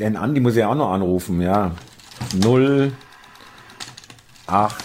[0.00, 1.76] Den Andi muss ich auch noch anrufen, ja.
[2.32, 2.92] 0,
[4.46, 4.84] 8,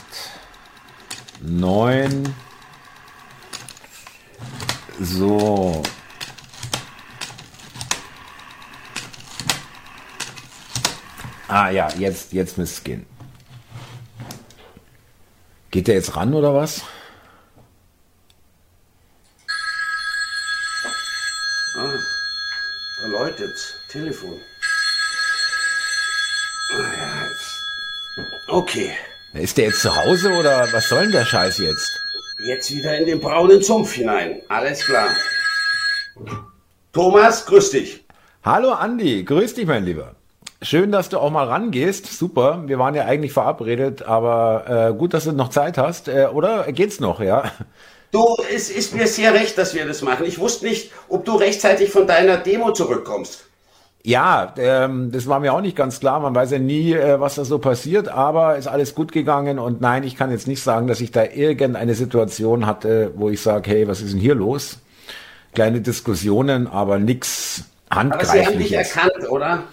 [1.39, 2.35] 9.
[4.99, 5.81] So.
[11.47, 13.05] Ah ja, jetzt, jetzt müsste es gehen.
[15.71, 16.81] Geht der jetzt ran oder was?
[21.77, 21.93] Ah,
[23.01, 23.75] da läutet's.
[23.89, 24.41] Telefon.
[26.73, 28.44] Ah, ja, jetzt.
[28.55, 28.91] Okay.
[29.33, 31.99] Ist der jetzt zu Hause oder was soll denn der Scheiß jetzt?
[32.47, 34.41] Jetzt wieder in den braunen Sumpf hinein.
[34.47, 35.09] Alles klar.
[36.93, 38.05] Thomas, grüß dich.
[38.45, 40.15] Hallo Andi, grüß dich mein Lieber.
[40.61, 42.05] Schön, dass du auch mal rangehst.
[42.17, 42.63] Super.
[42.65, 46.07] Wir waren ja eigentlich verabredet, aber äh, gut, dass du noch Zeit hast.
[46.07, 47.51] Äh, oder geht's noch, ja?
[48.11, 50.25] Du, es ist mir sehr recht, dass wir das machen.
[50.25, 53.49] Ich wusste nicht, ob du rechtzeitig von deiner Demo zurückkommst.
[54.05, 56.19] Ja, ähm, das war mir auch nicht ganz klar.
[56.19, 59.57] Man weiß ja nie, äh, was da so passiert, aber ist alles gut gegangen.
[59.57, 63.41] Und nein, ich kann jetzt nicht sagen, dass ich da irgendeine Situation hatte, wo ich
[63.41, 64.77] sage, hey, was ist denn hier los?
[65.55, 68.29] Kleine Diskussionen, aber nichts handgreifliches.
[68.29, 69.63] Aber Sie haben dich erkannt, oder?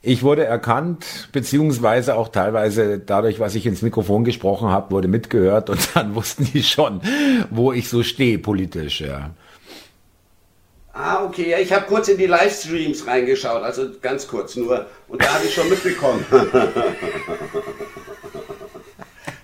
[0.00, 5.70] Ich wurde erkannt, beziehungsweise auch teilweise dadurch, was ich ins Mikrofon gesprochen habe, wurde mitgehört
[5.70, 7.00] und dann wussten die schon,
[7.50, 9.30] wo ich so stehe politisch, ja.
[10.94, 15.22] Ah, okay, ja, ich habe kurz in die Livestreams reingeschaut, also ganz kurz nur, und
[15.22, 16.22] da habe ich schon mitbekommen.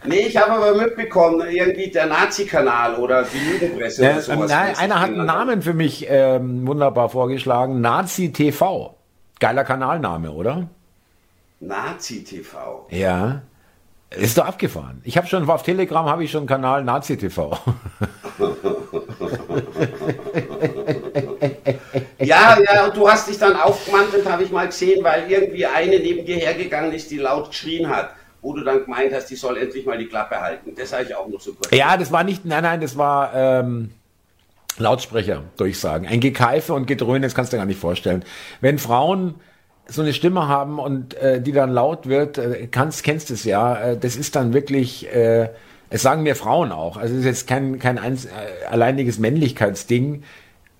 [0.05, 4.51] nee, ich habe aber mitbekommen, irgendwie der Nazi-Kanal oder die Lügenpresse ja, oder sowas.
[4.51, 8.95] Nein, einer hat einen Namen für mich ähm, wunderbar vorgeschlagen, Nazi TV.
[9.41, 10.69] Geiler Kanalname, oder?
[11.61, 12.89] Nazi TV.
[12.91, 13.41] Ja.
[14.11, 15.01] Ist doch abgefahren.
[15.05, 17.59] Ich habe schon auf Telegram habe ich schon einen Kanal Nazi TV.
[22.29, 25.99] ja, ja, und du hast dich dann aufgemantelt, habe ich mal gesehen, weil irgendwie eine
[25.99, 28.11] neben dir hergegangen ist, die laut geschrien hat,
[28.43, 30.75] wo du dann gemeint hast, die soll endlich mal die Klappe halten.
[30.77, 31.71] Das habe ich auch noch so kurz.
[31.73, 33.91] Ja, das war nicht, nein, nein, das war ähm,
[34.79, 36.07] Lautsprecher, durchsagen.
[36.07, 38.25] Ein Gekeife und Gedröhne, das kannst du dir gar nicht vorstellen.
[38.61, 39.35] Wenn Frauen
[39.89, 43.77] so eine Stimme haben und äh, die dann laut wird, äh, kannst, kennst es ja,
[43.77, 45.49] äh, das ist dann wirklich, äh,
[45.91, 50.23] es sagen mir Frauen auch, also es ist jetzt kein, kein eins, äh, alleiniges Männlichkeitsding,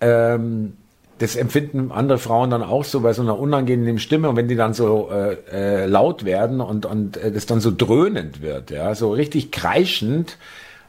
[0.01, 0.77] ähm,
[1.19, 4.55] das empfinden andere Frauen dann auch so bei so einer unangenehmen Stimme und wenn die
[4.55, 8.95] dann so äh, äh, laut werden und und äh, das dann so dröhnend wird, ja,
[8.95, 10.37] so richtig kreischend,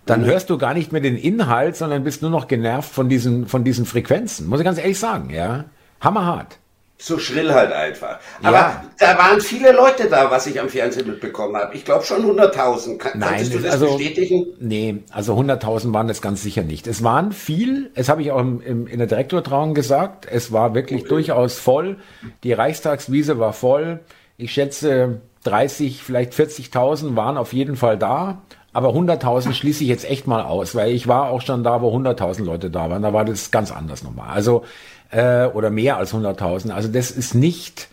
[0.06, 0.26] dann mhm.
[0.26, 3.64] hörst du gar nicht mehr den Inhalt, sondern bist nur noch genervt von diesen von
[3.64, 4.46] diesen Frequenzen.
[4.46, 5.64] Muss ich ganz ehrlich sagen, ja,
[6.00, 6.59] hammerhart
[7.00, 8.18] so schrill halt einfach.
[8.42, 8.84] Aber ja.
[8.98, 11.74] da waren viele Leute da, was ich am Fernsehen mitbekommen habe.
[11.74, 12.98] Ich glaube schon 100.000.
[12.98, 14.46] Kann, Nein, kannst du das also, bestätigen?
[14.60, 16.86] Nee, also 100.000 waren das ganz sicher nicht.
[16.86, 20.74] Es waren viel, es habe ich auch im, im, in der Direktortrauung gesagt, es war
[20.74, 21.08] wirklich okay.
[21.08, 21.96] durchaus voll.
[22.44, 24.00] Die Reichstagswiese war voll.
[24.36, 28.42] Ich schätze 30, vielleicht 40.000 waren auf jeden Fall da.
[28.72, 31.96] Aber 100.000 schließe ich jetzt echt mal aus, weil ich war auch schon da, wo
[31.96, 33.02] 100.000 Leute da waren.
[33.02, 34.28] Da war das ganz anders nochmal.
[34.28, 34.64] Also
[35.10, 36.70] äh, oder mehr als 100.000.
[36.70, 37.88] Also das ist nicht,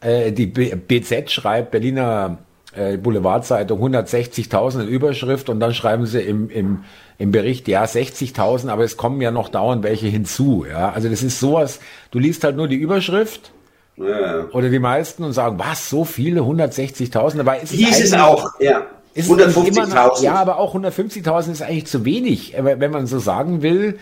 [0.00, 2.38] äh, die BZ schreibt, Berliner
[2.74, 6.84] äh, Boulevardzeitung 160.000 in Überschrift und dann schreiben sie im, im,
[7.18, 10.64] im Bericht, ja, 60.000, aber es kommen ja noch dauernd welche hinzu.
[10.68, 11.80] Ja, also das ist sowas,
[12.10, 13.52] du liest halt nur die Überschrift
[13.96, 14.46] ja.
[14.52, 18.48] oder die meisten und sagen, was, so viele, 160.000, dabei ist es Hieß es auch,
[18.60, 18.86] ja.
[19.16, 20.22] 150.000.
[20.22, 23.98] Ja, aber auch 150.000 ist eigentlich zu wenig, wenn man so sagen will.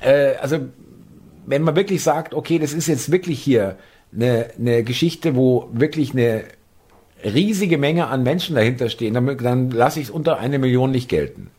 [0.00, 0.60] Äh, also
[1.50, 3.76] wenn man wirklich sagt, okay, das ist jetzt wirklich hier
[4.14, 6.44] eine, eine Geschichte, wo wirklich eine
[7.24, 11.08] riesige Menge an Menschen dahinter stehen, dann, dann lasse ich es unter eine Million nicht
[11.08, 11.50] gelten.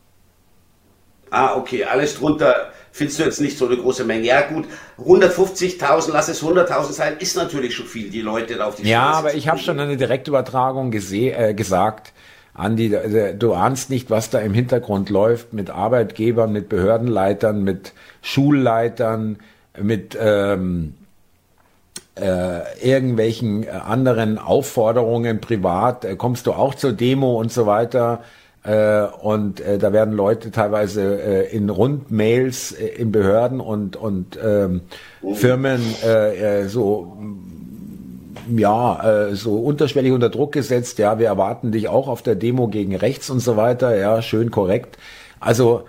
[1.30, 4.26] Ah, okay, alles drunter findest du jetzt nicht so eine große Menge.
[4.26, 4.66] Ja gut,
[4.98, 9.10] 150.000, lass es 100.000 sein, ist natürlich schon viel, die Leute da auf die Ja,
[9.10, 12.12] Straße aber ich habe schon eine Direktübertragung gese äh, gesagt,
[12.54, 12.94] Andi,
[13.38, 19.38] du ahnst nicht, was da im Hintergrund läuft mit Arbeitgebern, mit Behördenleitern, mit Schulleitern,
[19.80, 20.94] mit ähm,
[22.14, 28.22] äh, irgendwelchen anderen Aufforderungen privat, äh, kommst du auch zur Demo und so weiter.
[28.64, 34.38] Äh, und äh, da werden Leute teilweise äh, in Rundmails äh, in Behörden und, und
[34.42, 34.82] ähm,
[35.34, 37.16] Firmen äh, äh, so
[38.56, 42.68] ja, äh, so unterschwellig unter Druck gesetzt, ja, wir erwarten dich auch auf der Demo
[42.68, 44.98] gegen rechts und so weiter, ja, schön korrekt.
[45.40, 45.84] Also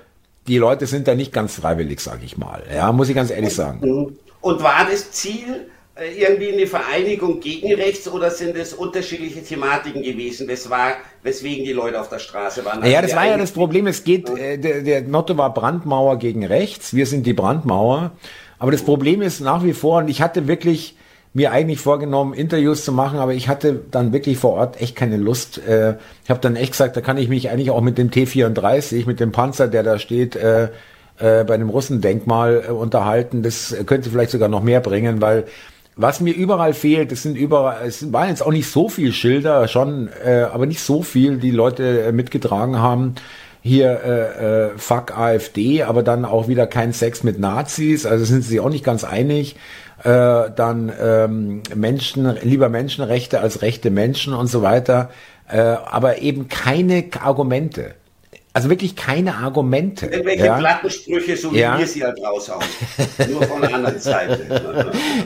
[0.48, 2.64] die Leute sind da nicht ganz freiwillig, sage ich mal.
[2.74, 4.18] Ja, muss ich ganz ehrlich sagen.
[4.42, 10.02] Und war das Ziel äh, irgendwie eine Vereinigung gegen rechts oder sind es unterschiedliche Thematiken
[10.02, 12.82] gewesen, wes war, weswegen die Leute auf der Straße waren?
[12.82, 13.88] Also ja, das war ja das Problem.
[13.88, 16.94] Es geht, äh, der, der Motto war Brandmauer gegen rechts.
[16.94, 18.12] Wir sind die Brandmauer.
[18.60, 20.96] Aber das Problem ist nach wie vor, und ich hatte wirklich
[21.34, 25.18] mir eigentlich vorgenommen, Interviews zu machen, aber ich hatte dann wirklich vor Ort echt keine
[25.18, 25.58] Lust.
[25.68, 29.08] Äh, ich habe dann echt gesagt, da kann ich mich eigentlich auch mit dem T34,
[29.08, 30.70] mit dem Panzer, der da steht, äh,
[31.18, 33.42] äh, bei dem Russendenkmal unterhalten.
[33.42, 35.46] Das könnte vielleicht sogar noch mehr bringen, weil
[35.96, 39.68] was mir überall fehlt, es sind überall, es waren jetzt auch nicht so viel Schilder,
[39.68, 40.10] schon,
[40.52, 43.14] aber nicht so viel, die Leute mitgetragen haben.
[43.62, 48.42] Hier äh, äh, Fuck AfD, aber dann auch wieder kein Sex mit Nazis, also sind
[48.44, 49.56] sie auch nicht ganz einig
[50.04, 55.10] äh, dann ähm, Menschen, lieber Menschenrechte als rechte Menschen und so weiter,
[55.50, 57.96] äh, aber eben keine Argumente.
[58.56, 60.06] Also wirklich keine Argumente.
[60.06, 60.58] Irgendwelche ja?
[60.60, 61.80] Plattensprüche, so wie ja?
[61.80, 62.64] wir sie halt raushauen.
[63.32, 64.62] Nur von der anderen Seite.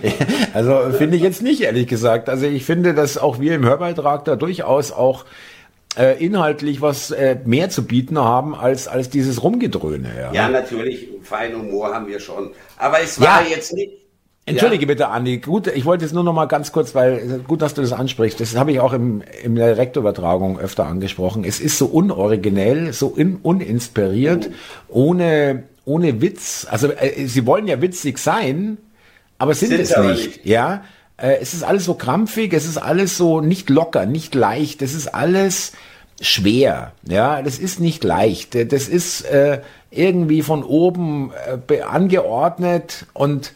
[0.53, 2.29] also finde ich jetzt nicht, ehrlich gesagt.
[2.29, 5.25] Also ich finde, dass auch wir im Hörbeitrag da durchaus auch
[5.97, 10.09] äh, inhaltlich was äh, mehr zu bieten haben als, als dieses Rumgedröhne.
[10.17, 12.51] Ja, ja natürlich, fein Humor haben wir schon.
[12.77, 13.49] Aber es war ja.
[13.49, 13.91] jetzt nicht,
[14.47, 14.87] Entschuldige ja.
[14.87, 15.39] bitte, Andi.
[15.39, 18.39] Gut, ich wollte jetzt nur noch mal ganz kurz, weil gut, dass du das ansprichst.
[18.39, 21.43] Das habe ich auch im, in der Direktübertragung öfter angesprochen.
[21.43, 24.49] Es ist so unoriginell, so in, uninspiriert,
[24.87, 26.65] ohne, ohne Witz.
[26.69, 28.77] Also äh, sie wollen ja witzig sein,
[29.37, 30.37] aber sind, sind es nicht.
[30.37, 30.45] nicht.
[30.45, 30.85] Ja,
[31.17, 34.81] äh, es ist alles so krampfig, es ist alles so nicht locker, nicht leicht.
[34.81, 35.73] Es ist alles
[36.21, 36.93] schwer.
[37.03, 38.55] Ja, das ist nicht leicht.
[38.71, 39.59] Das ist äh,
[39.91, 41.31] irgendwie von oben
[41.69, 43.51] äh, angeordnet und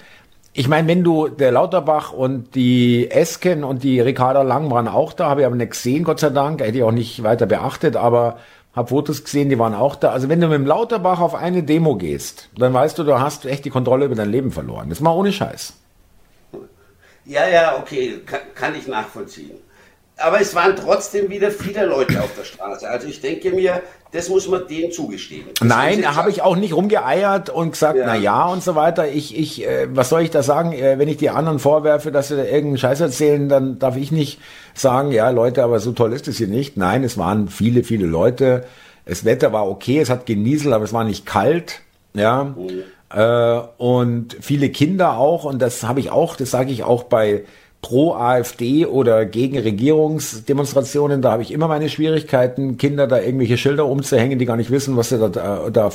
[0.54, 5.14] ich meine, wenn du der Lauterbach und die Esken und die Ricarda Lang waren auch
[5.14, 7.96] da, habe ich aber nicht gesehen, Gott sei Dank, hätte ich auch nicht weiter beachtet,
[7.96, 8.38] aber
[8.76, 10.12] habe Fotos gesehen, die waren auch da.
[10.12, 13.46] Also wenn du mit dem Lauterbach auf eine Demo gehst, dann weißt du, du hast
[13.46, 14.90] echt die Kontrolle über dein Leben verloren.
[14.90, 15.74] Das mal ohne Scheiß.
[17.26, 19.52] Ja, ja, okay, kann, kann ich nachvollziehen
[20.22, 22.88] aber es waren trotzdem wieder viele Leute auf der Straße.
[22.90, 23.82] Also ich denke mir,
[24.12, 25.46] das muss man denen zugestehen.
[25.58, 28.06] Das Nein, da habe ich auch nicht rumgeeiert und gesagt, ja.
[28.06, 29.08] na ja und so weiter.
[29.08, 30.74] Ich, ich, äh, was soll ich da sagen?
[30.74, 34.12] Äh, wenn ich die anderen vorwerfe, dass sie da irgendeinen Scheiß erzählen, dann darf ich
[34.12, 34.40] nicht
[34.74, 36.78] sagen, ja Leute, aber so toll ist es hier nicht.
[36.78, 38.66] Nein, es waren viele, viele Leute.
[39.06, 41.82] Das Wetter war okay, es hat genieselt, aber es war nicht kalt.
[42.14, 42.44] Ja.
[42.44, 42.84] Mhm.
[43.14, 45.46] Äh, und viele Kinder auch.
[45.46, 47.44] Und das habe ich auch, das sage ich auch bei
[47.82, 53.88] pro AfD oder gegen Regierungsdemonstrationen, da habe ich immer meine Schwierigkeiten, Kinder da irgendwelche Schilder
[53.88, 55.92] umzuhängen, die gar nicht wissen, was sie da, da, da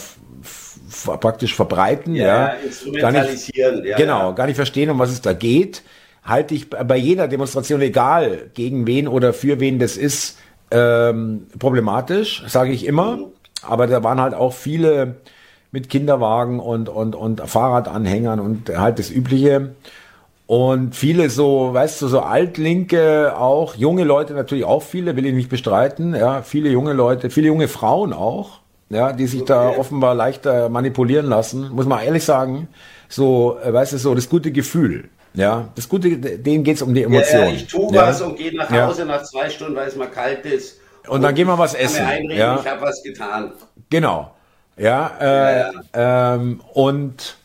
[1.20, 2.46] praktisch verbreiten, ja, ja.
[2.64, 4.32] instrumentalisieren, nicht, ja, genau, ja.
[4.32, 5.82] gar nicht verstehen, um was es da geht,
[6.24, 10.38] halte ich bei jeder Demonstration, egal gegen wen oder für wen das ist,
[10.70, 13.16] ähm, problematisch, sage ich immer.
[13.16, 13.24] Mhm.
[13.62, 15.16] Aber da waren halt auch viele
[15.72, 19.74] mit Kinderwagen und, und, und Fahrradanhängern und halt das Übliche.
[20.46, 25.34] Und viele so, weißt du, so Altlinke auch, junge Leute natürlich auch viele, will ich
[25.34, 29.52] nicht bestreiten, ja, viele junge Leute, viele junge Frauen auch, ja, die sich okay.
[29.52, 32.68] da offenbar leichter manipulieren lassen, muss man ehrlich sagen,
[33.08, 37.02] so, äh, weißt du, so das gute Gefühl, ja, das gute, denen geht's um die
[37.02, 37.46] Emotionen.
[37.46, 38.02] Ja, ja ich tue ja.
[38.02, 40.78] was und gehe nach Hause nach zwei Stunden, weil es mal kalt ist.
[41.06, 42.06] Und, und dann gehen wir was essen.
[42.30, 42.58] ja.
[42.60, 43.52] Ich habe was getan.
[43.90, 44.30] Genau.
[44.78, 47.36] Ja, äh, ähm, und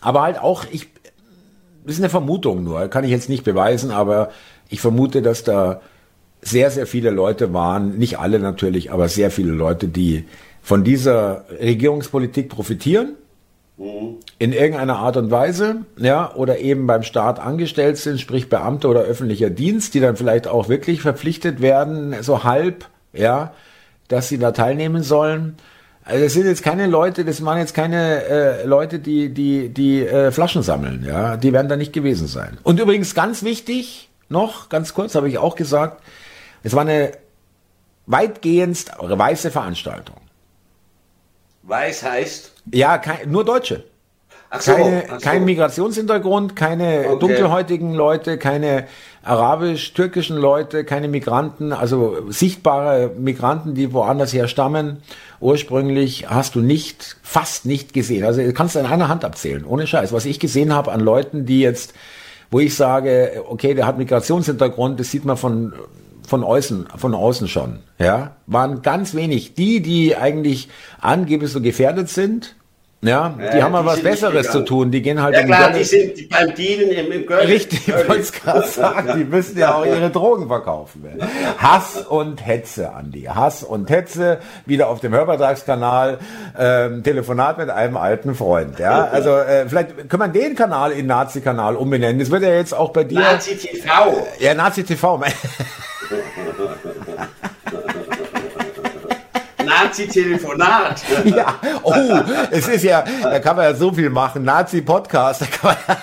[0.00, 0.93] aber halt auch, ich
[1.84, 4.30] das ist eine Vermutung nur, kann ich jetzt nicht beweisen, aber
[4.68, 5.80] ich vermute, dass da
[6.40, 10.24] sehr, sehr viele Leute waren, nicht alle natürlich, aber sehr viele Leute, die
[10.62, 13.16] von dieser Regierungspolitik profitieren,
[13.76, 14.16] mhm.
[14.38, 19.00] in irgendeiner Art und Weise, ja, oder eben beim Staat angestellt sind, sprich Beamte oder
[19.00, 23.52] öffentlicher Dienst, die dann vielleicht auch wirklich verpflichtet werden, so halb, ja,
[24.08, 25.56] dass sie da teilnehmen sollen.
[26.04, 30.06] Also das sind jetzt keine Leute, das waren jetzt keine äh, Leute, die die die
[30.06, 32.58] äh, Flaschen sammeln, ja, die werden da nicht gewesen sein.
[32.62, 36.02] Und übrigens ganz wichtig noch, ganz kurz, habe ich auch gesagt,
[36.62, 37.12] es war eine
[38.06, 40.16] weitgehend weiße Veranstaltung.
[41.62, 42.52] Weiß heißt?
[42.72, 43.84] Ja, kein, nur Deutsche.
[44.50, 45.16] Ach so, keine, so.
[45.18, 47.18] Kein Migrationshintergrund, keine okay.
[47.18, 48.86] dunkelhäutigen Leute, keine
[49.24, 54.98] arabisch-türkischen Leute, keine Migranten, also sichtbare Migranten, die woanders her stammen
[55.40, 58.24] ursprünglich hast du nicht, fast nicht gesehen.
[58.24, 60.12] Also du kannst in einer Hand abzählen, ohne Scheiß.
[60.12, 61.92] Was ich gesehen habe an Leuten, die jetzt,
[62.50, 65.74] wo ich sage, okay, der hat Migrationshintergrund, das sieht man von
[66.26, 69.52] von außen, von außen schon, ja, waren ganz wenig.
[69.54, 72.56] Die, die eigentlich angeblich so gefährdet sind,
[73.06, 74.90] ja, die haben mal was Besseres zu tun.
[74.90, 77.46] Die gehen halt ja, klar, die sind beim Dealen im, im Göll.
[77.46, 79.14] Richtig, ich wollte es gerade sagen.
[79.18, 81.04] Die müssen ja auch ihre Drogen verkaufen.
[81.58, 83.22] Hass und Hetze, Andi.
[83.22, 84.38] Hass und Hetze.
[84.66, 86.18] Wieder auf dem Hörvertragskanal.
[86.58, 88.78] Ähm, Telefonat mit einem alten Freund.
[88.78, 92.18] Ja, also äh, vielleicht können wir den Kanal in Nazi-Kanal umbenennen.
[92.18, 93.20] Das wird ja jetzt auch bei dir.
[93.20, 94.26] Nazi TV.
[94.38, 95.22] Ja, Nazi TV.
[99.84, 101.02] Nazi-Telefonat.
[101.24, 101.92] ja, oh,
[102.50, 104.44] es ist ja, da kann man ja so viel machen.
[104.44, 105.96] Nazi-Podcast, da kann man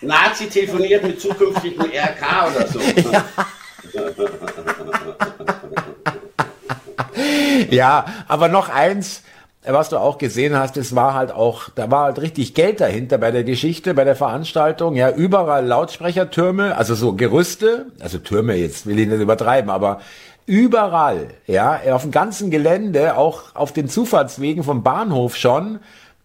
[0.00, 2.78] Nazi telefoniert mit zukünftigem RK oder so.
[3.10, 3.24] Ja.
[7.70, 9.22] ja, aber noch eins,
[9.64, 13.18] was du auch gesehen hast, es war halt auch, da war halt richtig Geld dahinter
[13.18, 14.94] bei der Geschichte, bei der Veranstaltung.
[14.94, 20.00] Ja, überall Lautsprechertürme, also so Gerüste, also Türme jetzt will ich nicht übertreiben, aber
[20.48, 25.78] überall, ja, auf dem ganzen Gelände, auch auf den Zufahrtswegen vom Bahnhof schon,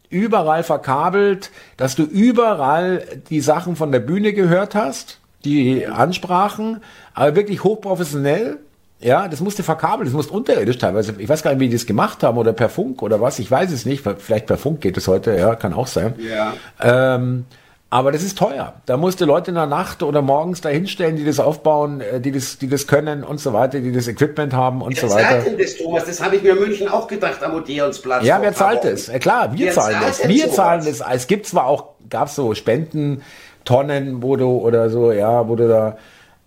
[0.10, 6.82] überall verkabelt, dass du überall die Sachen von der Bühne gehört hast, die Ansprachen,
[7.14, 8.60] aber wirklich hochprofessionell
[9.04, 11.16] ja, das musste verkabelt, das musste unterirdisch teilweise.
[11.18, 13.38] Ich weiß gar nicht, wie die das gemacht haben oder per Funk oder was.
[13.38, 14.02] Ich weiß es nicht.
[14.20, 16.16] Vielleicht per Funk geht es heute, ja, kann auch sein.
[16.20, 16.54] Ja.
[16.82, 17.46] Ähm,
[17.94, 18.74] aber das ist teuer.
[18.88, 22.32] Da musste Leute in der Nacht oder morgens da hinstellen, die das aufbauen, äh, die
[22.32, 25.30] das, die das können und so weiter, die das Equipment haben und wer so weiter.
[25.30, 26.06] Wer zahlt denn das, Thomas?
[26.06, 28.26] Das habe ich mir in München auch gedacht am Odeonsplatz.
[28.26, 29.12] Ja, wer zahlt es?
[29.20, 30.28] Klar, wir wer zahlen das.
[30.28, 30.56] Wir sowas?
[30.56, 31.02] zahlen das.
[31.02, 35.68] Es gibt zwar auch, gab es so Spendentonnen, wo du oder so, ja, wo du
[35.68, 35.98] da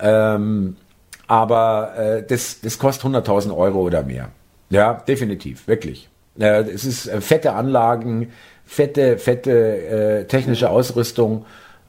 [0.00, 0.76] ähm,
[1.28, 4.30] aber äh, das, das kostet 100.000 Euro oder mehr.
[4.70, 6.08] Ja, definitiv, wirklich.
[6.40, 8.32] Äh, es ist äh, fette Anlagen,
[8.66, 9.50] fette, fette
[10.20, 11.46] äh, technische Ausrüstung.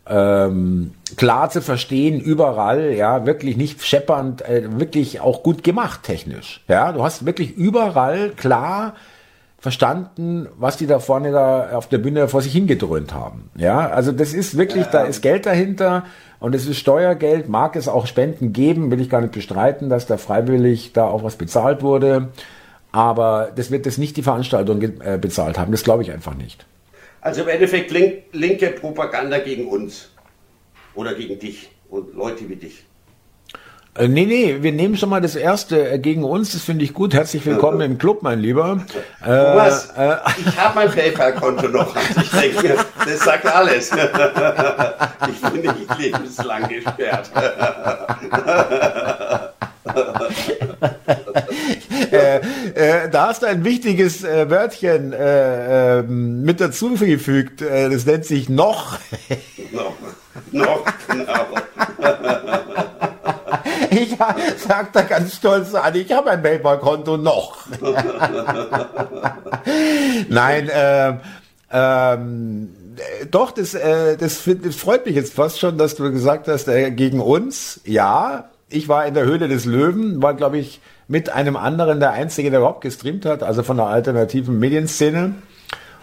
[0.09, 6.63] Ähm, klar zu verstehen, überall, ja, wirklich nicht scheppernd, äh, wirklich auch gut gemacht technisch.
[6.69, 8.93] Ja, du hast wirklich überall klar
[9.59, 13.49] verstanden, was die da vorne da auf der Bühne vor sich hingedröhnt haben.
[13.55, 16.05] Ja, also das ist wirklich, da ist Geld dahinter
[16.39, 20.05] und es ist Steuergeld, mag es auch Spenden geben, will ich gar nicht bestreiten, dass
[20.05, 22.29] da freiwillig da auch was bezahlt wurde.
[22.97, 25.71] Aber das wird das nicht die Veranstaltung äh, bezahlt haben.
[25.71, 26.65] Das glaube ich einfach nicht.
[27.21, 30.09] Also im Endeffekt link, linke Propaganda gegen uns
[30.95, 32.85] oder gegen dich und Leute wie dich.
[33.93, 36.95] Äh, nee, nee, wir nehmen schon mal das erste äh, gegen uns, das finde ich
[36.95, 37.13] gut.
[37.13, 38.83] Herzlich willkommen im Club, mein Lieber.
[39.23, 41.95] Thomas, äh, äh, ich habe mein PayPal-Konto noch.
[41.95, 43.91] Also ich denke, das sagt alles.
[45.29, 47.29] ich bin nicht lebenslang gesperrt.
[52.11, 57.61] äh, äh, da hast du ein wichtiges äh, Wörtchen äh, ähm, mit dazugefügt.
[57.61, 58.99] das nennt sich noch.
[59.71, 59.93] noch,
[60.51, 61.45] noch, genau.
[63.89, 64.15] Ich
[64.57, 67.57] sag da ganz stolz an, ich habe ein PayPal-Konto noch.
[70.29, 71.19] Nein, ähm,
[71.71, 72.69] ähm,
[73.31, 76.91] doch, das, äh, das, das freut mich jetzt fast schon, dass du gesagt hast, äh,
[76.91, 81.55] gegen uns, ja, ich war in der Höhle des Löwen, war, glaube ich, mit einem
[81.55, 85.35] anderen der Einzige, der überhaupt gestreamt hat, also von der alternativen Medienszene.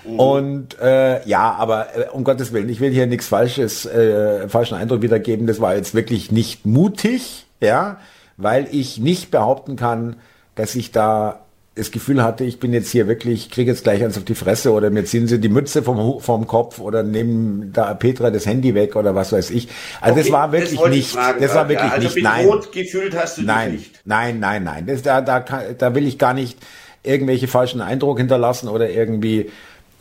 [0.07, 0.19] Mhm.
[0.19, 4.77] Und äh, ja, aber äh, um Gottes Willen, ich will hier nichts Falsches, äh, falschen
[4.77, 5.47] Eindruck wiedergeben.
[5.47, 7.99] Das war jetzt wirklich nicht mutig ja,
[8.37, 10.17] weil ich nicht behaupten kann,
[10.55, 11.44] dass ich da
[11.77, 14.73] das Gefühl hatte, ich bin jetzt hier wirklich, kriege jetzt gleich eins auf die Fresse
[14.73, 18.75] oder mir ziehen sie die Mütze vom, vom Kopf oder nehmen da Petra das Handy
[18.77, 19.69] weg oder was weiß ich.
[20.01, 22.49] Also okay, das war wirklich das nicht, fragen, das war wirklich ja, also nicht, nein.
[22.73, 24.01] gefühlt hast du nein, nicht.
[24.05, 26.59] Nein, nein, nein, das, da, da, da will ich gar nicht
[27.03, 29.51] irgendwelche falschen Eindruck hinterlassen oder irgendwie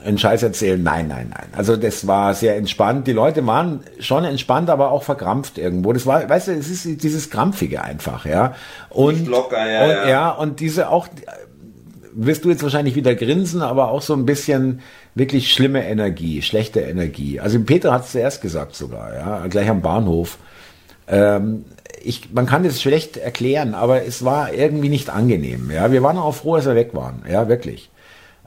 [0.06, 0.82] einen Scheiß erzählen.
[0.82, 1.48] Nein, nein, nein.
[1.56, 3.08] Also das war sehr entspannt.
[3.08, 5.94] Die Leute waren schon entspannt, aber auch verkrampft irgendwo.
[5.94, 8.54] Das war, weißt du, es ist dieses Krampfige einfach, ja.
[8.90, 10.10] Und, locker, ja, und, ja.
[10.10, 10.30] ja.
[10.32, 11.08] Und diese auch,
[12.16, 14.82] wirst du jetzt wahrscheinlich wieder grinsen, aber auch so ein bisschen
[15.16, 17.40] wirklich schlimme Energie, schlechte Energie.
[17.40, 20.38] Also Peter hat es zuerst gesagt sogar, ja, gleich am Bahnhof.
[21.08, 21.66] Ähm,
[22.02, 25.72] ich, man kann das schlecht erklären, aber es war irgendwie nicht angenehm.
[25.72, 27.24] Ja, wir waren auch froh, dass wir weg waren.
[27.30, 27.90] Ja, wirklich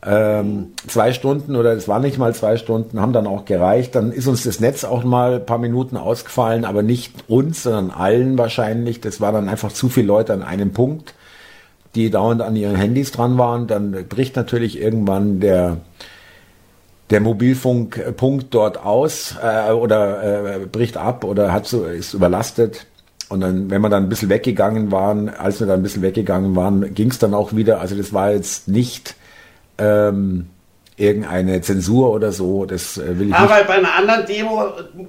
[0.07, 3.95] ähm, zwei Stunden oder es war nicht mal zwei Stunden, haben dann auch gereicht.
[3.95, 7.91] Dann ist uns das Netz auch mal ein paar Minuten ausgefallen, aber nicht uns, sondern
[7.91, 9.01] allen wahrscheinlich.
[9.01, 11.15] Das war dann einfach zu viele Leute an einem Punkt,
[11.97, 13.67] die dauernd an ihren Handys dran waren.
[13.67, 15.79] Dann bricht natürlich irgendwann der
[17.11, 22.87] der Mobilfunkpunkt dort aus äh, oder äh, bricht ab oder hat so ist überlastet.
[23.29, 26.55] Und dann, wenn wir dann ein bisschen weggegangen waren, als wir dann ein bisschen weggegangen
[26.55, 27.81] waren, ging es dann auch wieder.
[27.81, 29.17] Also das war jetzt nicht
[29.79, 30.47] ähm,
[30.97, 32.65] irgendeine Zensur oder so.
[32.67, 33.67] Das äh, will ich Aber nicht.
[33.67, 34.65] bei einer anderen Demo,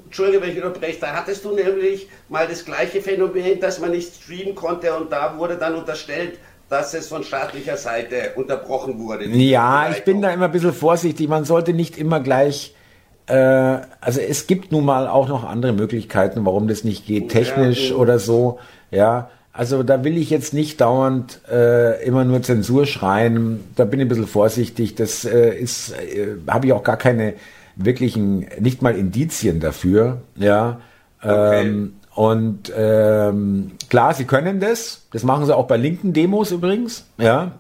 [0.05, 4.13] Entschuldige, wenn ich unterbreche, da hattest du nämlich mal das gleiche Phänomen, dass man nicht
[4.15, 6.39] streamen konnte und da wurde dann unterstellt,
[6.69, 9.25] dass es von staatlicher Seite unterbrochen wurde.
[9.25, 11.27] Ja, ich bin da immer ein bisschen vorsichtig.
[11.27, 12.73] Man sollte nicht immer gleich
[13.27, 17.91] äh, also es gibt nun mal auch noch andere Möglichkeiten, warum das nicht geht, technisch
[17.91, 18.59] ja, oder so.
[18.89, 23.63] Ja, also da will ich jetzt nicht dauernd äh, immer nur Zensur schreien.
[23.75, 24.95] Da bin ich ein bisschen vorsichtig.
[24.95, 27.33] Das äh, ist, äh, habe ich auch gar keine
[27.75, 30.21] wirklichen, nicht mal Indizien dafür.
[30.35, 30.79] Ja.
[31.21, 31.67] Okay.
[31.67, 35.05] Ähm, und ähm, klar, sie können das.
[35.11, 37.05] Das machen sie auch bei linken Demos übrigens.
[37.19, 37.51] Ja.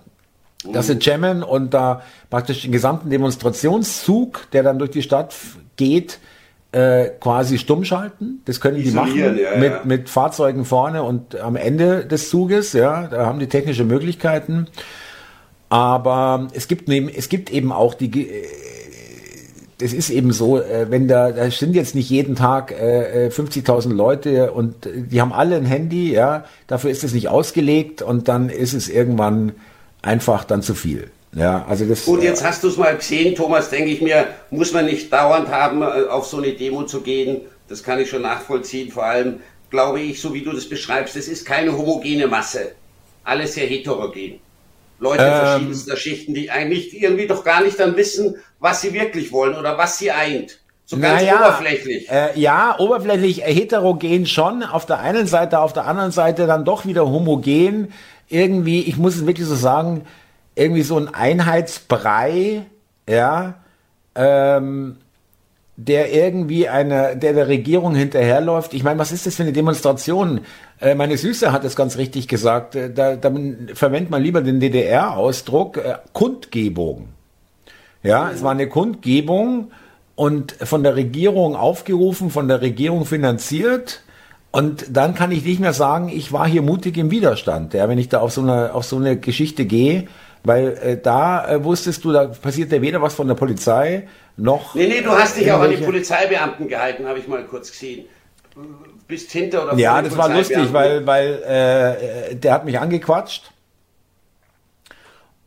[0.73, 5.35] Dass sie jammen und da praktisch den gesamten Demonstrationszug, der dann durch die Stadt
[5.75, 6.17] geht,
[6.71, 8.41] äh, quasi stumm schalten.
[8.45, 9.81] Das können die machen ja, mit, ja.
[9.83, 12.73] mit Fahrzeugen vorne und am Ende des Zuges.
[12.73, 14.69] Ja, da haben die technische Möglichkeiten.
[15.69, 18.27] Aber es gibt, neben, es gibt eben auch die,
[19.79, 23.93] das ist eben so, äh, wenn da, da sind jetzt nicht jeden Tag äh, 50.000
[23.93, 28.49] Leute und die haben alle ein Handy, ja, dafür ist es nicht ausgelegt und dann
[28.49, 29.53] ist es irgendwann
[30.01, 31.11] einfach dann zu viel.
[31.33, 32.05] Ja, also das.
[32.05, 35.49] Gut, jetzt hast du es mal gesehen, Thomas, denke ich mir, muss man nicht dauernd
[35.49, 37.41] haben, auf so eine Demo zu gehen.
[37.67, 38.91] Das kann ich schon nachvollziehen.
[38.91, 42.71] Vor allem glaube ich, so wie du das beschreibst, es ist keine homogene Masse.
[43.23, 44.39] Alles sehr heterogen.
[44.99, 49.31] Leute ähm, verschiedenster Schichten, die eigentlich irgendwie doch gar nicht dann wissen, was sie wirklich
[49.31, 50.59] wollen oder was sie eint.
[50.85, 52.09] So ganz naja, oberflächlich.
[52.09, 54.63] Äh, ja, oberflächlich, äh, heterogen schon.
[54.63, 57.91] Auf der einen Seite, auf der anderen Seite dann doch wieder homogen.
[58.29, 60.05] Irgendwie, ich muss es wirklich so sagen,
[60.55, 62.65] irgendwie so ein Einheitsbrei,
[63.07, 63.55] ja,
[64.15, 64.97] ähm,
[65.75, 68.73] der irgendwie eine, der der Regierung hinterherläuft.
[68.73, 70.41] Ich meine, was ist das für eine Demonstration?
[70.79, 72.75] Äh, meine Süße hat es ganz richtig gesagt.
[72.75, 73.31] Äh, da, da
[73.73, 77.09] verwendet man lieber den DDR-Ausdruck äh, Kundgebung.
[78.03, 79.71] Ja, es war eine Kundgebung
[80.15, 84.03] und von der Regierung aufgerufen, von der Regierung finanziert.
[84.51, 87.97] Und dann kann ich nicht mehr sagen, ich war hier mutig im Widerstand, ja, wenn
[87.97, 90.07] ich da auf so eine, auf so eine Geschichte gehe,
[90.43, 94.07] weil äh, da äh, wusstest du, da passiert ja weder was von der Polizei
[94.37, 94.73] noch.
[94.73, 98.05] Nee, nee, du hast dich auch an die Polizeibeamten gehalten, habe ich mal kurz gesehen.
[99.07, 103.51] Bist hinter oder Ja, das war lustig, weil, weil äh, der hat mich angequatscht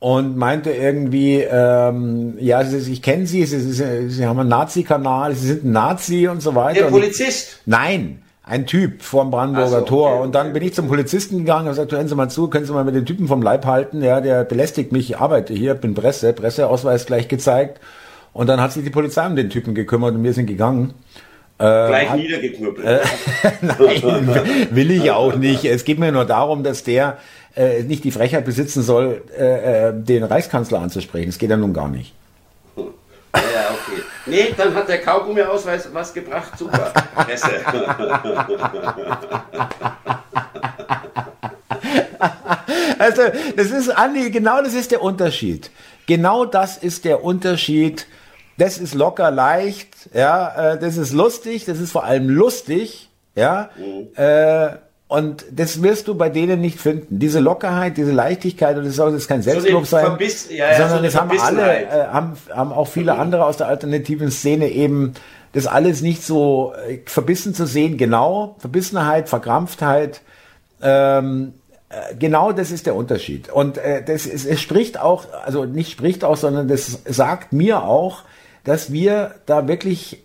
[0.01, 5.47] und meinte irgendwie, ähm, ja, ich kenne Sie, Sie, Sie, Sie haben einen Nazi-Kanal, Sie
[5.47, 6.81] sind ein Nazi und so weiter.
[6.81, 7.61] Der Polizist?
[7.67, 10.13] Nein, ein Typ vorm Brandenburger so, Tor.
[10.15, 10.59] Okay, und dann okay.
[10.59, 12.95] bin ich zum Polizisten gegangen und sagte, hören Sie mal zu, können Sie mal mit
[12.95, 17.05] dem Typen vom Leib halten, ja, der belästigt mich, ich arbeite hier, bin Presse, Presseausweis
[17.05, 17.79] gleich gezeigt.
[18.33, 20.95] Und dann hat sich die Polizei um den Typen gekümmert und wir sind gegangen.
[21.61, 22.87] Äh, Gleich hat, niedergeknüppelt.
[22.87, 23.01] Äh,
[23.61, 25.67] Nein, will ich auch nicht.
[25.67, 27.19] Es geht mir nur darum, dass der
[27.55, 31.27] äh, nicht die Frechheit besitzen soll, äh, äh, den Reichskanzler anzusprechen.
[31.27, 32.15] Das geht ja nun gar nicht.
[32.77, 32.83] Ja,
[33.73, 34.01] okay.
[34.25, 36.53] Nee, dann hat der Kaugummi-Ausweis was gebracht.
[36.59, 36.95] Super.
[42.99, 43.23] also,
[43.55, 45.71] das ist, Andi, genau das ist der Unterschied.
[46.07, 48.07] Genau das ist der Unterschied.
[48.57, 53.71] Das ist locker leicht, ja, äh, das ist lustig, das ist vor allem lustig, ja.
[53.77, 54.09] Mhm.
[54.17, 54.77] Äh,
[55.09, 57.19] und das wirst du bei denen nicht finden.
[57.19, 60.17] Diese Lockerheit, diese Leichtigkeit, und das soll jetzt kein Selbstlob so sein,
[60.51, 63.67] ja, ja, sondern so das haben alle, äh, haben, haben auch viele andere aus der
[63.67, 65.15] alternativen Szene eben
[65.53, 67.97] das alles nicht so äh, verbissen zu sehen.
[67.97, 70.21] Genau, Verbissenheit, Verkrampftheit,
[70.81, 71.55] ähm,
[71.89, 73.51] äh, genau das ist der Unterschied.
[73.51, 77.83] Und äh, das ist, es spricht auch, also nicht spricht auch, sondern das sagt mir
[77.83, 78.23] auch,
[78.65, 80.23] dass wir da wirklich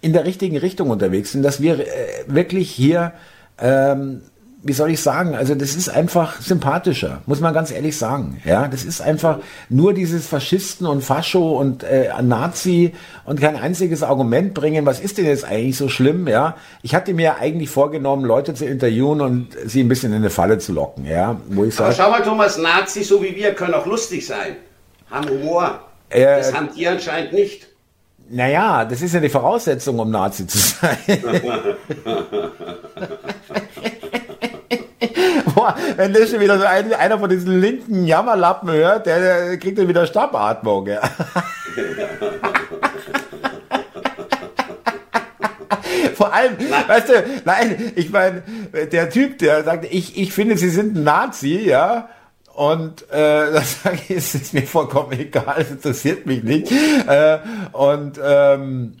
[0.00, 1.86] in der richtigen Richtung unterwegs sind, dass wir äh,
[2.26, 3.12] wirklich hier
[3.58, 4.22] ähm,
[4.64, 8.40] wie soll ich sagen, also das ist einfach sympathischer, muss man ganz ehrlich sagen.
[8.46, 12.94] Ja, das ist einfach nur dieses Faschisten und Fascho und äh, Nazi
[13.26, 14.86] und kein einziges Argument bringen.
[14.86, 16.26] Was ist denn jetzt eigentlich so schlimm?
[16.26, 20.30] Ja, ich hatte mir eigentlich vorgenommen, Leute zu interviewen und sie ein bisschen in eine
[20.30, 21.04] Falle zu locken.
[21.04, 21.94] Ja, wo ich sage.
[21.94, 24.56] Schau mal, Thomas, Nazis so wie wir können auch lustig sein,
[25.10, 25.80] haben Humor.
[26.14, 27.66] Äh, das haben die anscheinend nicht.
[28.30, 30.96] Naja, das ist ja die Voraussetzung, um Nazi zu sein.
[35.54, 39.58] Boah, wenn das schon wieder so ein, einer von diesen linken Jammerlappen hört, der, der
[39.58, 40.86] kriegt dann wieder Stabbatmung.
[40.86, 41.02] Ja.
[46.14, 46.84] Vor allem, nein.
[46.86, 48.42] weißt du, nein, ich meine,
[48.92, 52.08] der Typ, der sagt, ich, ich finde, Sie sind ein Nazi, ja,
[52.54, 56.70] und äh, das sage ich, ist mir vollkommen egal, es interessiert mich nicht.
[57.06, 57.38] Äh,
[57.72, 58.96] und ähm,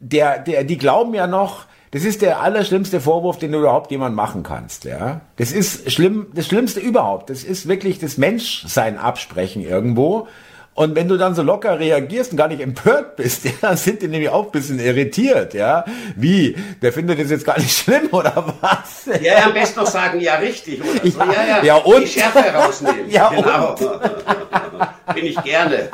[0.00, 4.16] der, der, die glauben ja noch, das ist der allerschlimmste Vorwurf, den du überhaupt jemand
[4.16, 4.84] machen kannst.
[4.84, 7.28] Ja, das ist schlimm, das Schlimmste überhaupt.
[7.28, 10.26] Das ist wirklich das Menschsein absprechen irgendwo.
[10.74, 14.00] Und wenn du dann so locker reagierst und gar nicht empört bist, ja, dann sind
[14.00, 15.84] die nämlich auch ein bisschen irritiert, ja.
[16.16, 16.56] Wie?
[16.80, 19.06] Der findet das jetzt gar nicht schlimm, oder was?
[19.20, 21.18] Ja, am besten noch sagen, ja, richtig, oder so.
[21.18, 22.02] Ja, ja, ja und?
[22.02, 23.04] Die Schärfe rausnehmen.
[23.10, 23.74] ja, genau.
[23.74, 25.14] Und?
[25.14, 25.88] Bin ich gerne.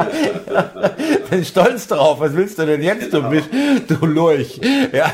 [1.29, 2.21] Bin stolz drauf.
[2.21, 3.29] Was willst du denn jetzt, genau.
[3.29, 3.49] du, bist,
[3.89, 4.61] du Lurch?
[4.93, 5.11] Ja,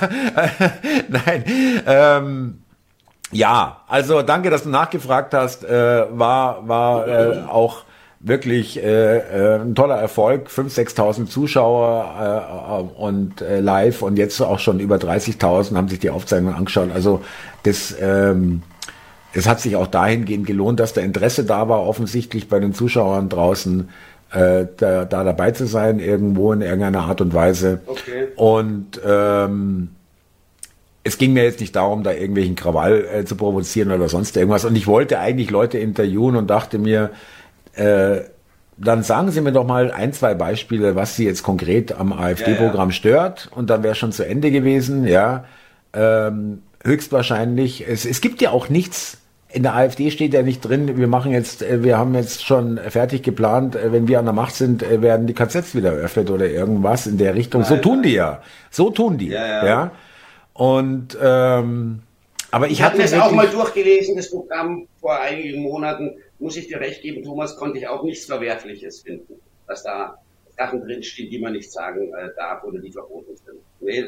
[1.09, 1.44] nein,
[1.87, 2.59] ähm,
[3.31, 5.64] ja, also danke, dass du nachgefragt hast.
[5.64, 7.85] Äh, war war äh, auch
[8.27, 10.49] wirklich äh, äh, ein toller Erfolg.
[10.49, 15.99] 5.000, 6.000 Zuschauer äh, und äh, live und jetzt auch schon über 30.000 haben sich
[15.99, 16.89] die Aufzeichnung angeschaut.
[16.95, 17.23] Also
[17.65, 18.63] das, ähm,
[19.35, 23.29] es hat sich auch dahingehend gelohnt, dass da Interesse da war, offensichtlich bei den Zuschauern
[23.29, 23.89] draußen.
[24.33, 27.81] äh, da, da dabei zu sein, irgendwo in irgendeiner Art und Weise.
[27.87, 28.29] Okay.
[28.37, 29.91] Und ähm,
[31.05, 34.65] es ging mir jetzt nicht darum, da irgendwelchen Krawall äh, zu provozieren oder sonst irgendwas.
[34.65, 37.11] Und ich wollte eigentlich Leute interviewen und dachte mir,
[37.77, 38.23] äh,
[38.77, 42.89] dann sagen Sie mir doch mal ein, zwei Beispiele, was Sie jetzt konkret am AfD-Programm
[42.89, 42.93] ja, ja.
[42.93, 43.51] stört.
[43.55, 45.45] Und dann wäre schon zu Ende gewesen, ja.
[45.93, 47.87] Ähm, höchstwahrscheinlich.
[47.89, 49.19] Es, es gibt ja auch nichts.
[49.49, 52.79] In der AfD steht ja nicht drin, wir machen jetzt, äh, wir haben jetzt schon
[52.89, 56.49] fertig geplant, äh, wenn wir an der Macht sind, werden die KZs wieder eröffnet oder
[56.49, 57.61] irgendwas in der Richtung.
[57.61, 58.43] Nein, so tun die ja.
[58.71, 59.29] So tun die.
[59.29, 59.65] Ja.
[59.65, 59.91] ja.
[60.53, 62.03] Und ähm,
[62.51, 66.13] aber ich, ich habe das auch mal durchgelesen, das Programm vor einigen Monaten.
[66.38, 69.35] Muss ich dir recht geben, Thomas, konnte ich auch nichts Verwerfliches finden,
[69.66, 70.18] dass da
[70.57, 73.59] Sachen drinstehen, die man nicht sagen äh, darf oder die verboten sind.
[73.81, 74.05] Nee.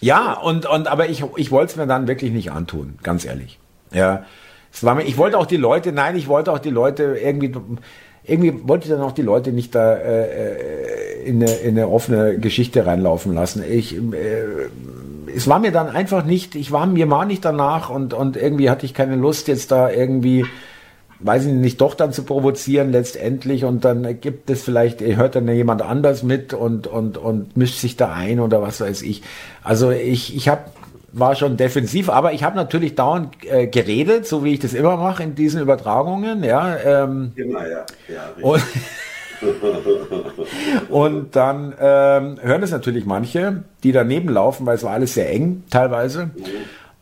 [0.00, 3.58] Ja, und, und aber ich, ich wollte es mir dann wirklich nicht antun, ganz ehrlich.
[3.92, 4.24] Ja.
[4.72, 7.52] Es war mir, ich wollte auch die Leute, nein, ich wollte auch die Leute irgendwie,
[8.24, 11.88] irgendwie wollte ich dann auch die Leute nicht da äh, äh in, eine, in eine
[11.88, 13.62] offene Geschichte reinlaufen lassen.
[13.68, 14.68] Ich, äh,
[15.34, 18.70] es war mir dann einfach nicht, ich war mir mal nicht danach und, und irgendwie
[18.70, 20.46] hatte ich keine Lust, jetzt da irgendwie,
[21.20, 25.48] weiß ich nicht, doch dann zu provozieren letztendlich und dann gibt es vielleicht, hört dann
[25.48, 29.22] jemand anders mit und, und, und mischt sich da ein oder was weiß ich.
[29.62, 30.62] Also ich, ich habe
[31.12, 34.96] war schon defensiv, aber ich habe natürlich dauernd äh, geredet, so wie ich das immer
[34.96, 36.76] mache in diesen Übertragungen, ja.
[36.76, 37.84] Ähm, immer, ja.
[38.08, 38.62] ja und,
[40.88, 45.30] und dann ähm, hören es natürlich manche, die daneben laufen, weil es war alles sehr
[45.30, 46.26] eng teilweise.
[46.26, 46.30] Mhm.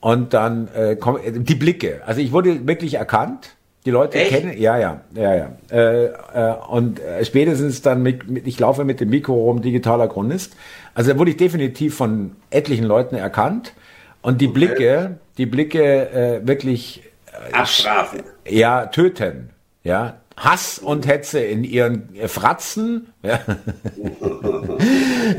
[0.00, 2.02] Und dann äh, kommen äh, die Blicke.
[2.07, 3.57] Also ich wurde wirklich erkannt.
[3.88, 4.29] Die Leute Echt?
[4.29, 5.48] kennen, ja, ja, ja, ja.
[5.70, 10.09] Äh, äh, und äh, spätestens dann mit, mit, ich laufe mit dem Mikro rum, digitaler
[10.09, 10.53] Chronist.
[10.92, 13.72] Also da wurde ich definitiv von etlichen Leuten erkannt.
[14.20, 14.53] Und die okay.
[14.53, 18.24] Blicke, die Blicke äh, wirklich äh, abstrafen.
[18.46, 19.48] Ja, töten.
[19.85, 23.07] Ja, Hass und Hetze in ihren Fratzen.
[23.22, 23.40] Ja.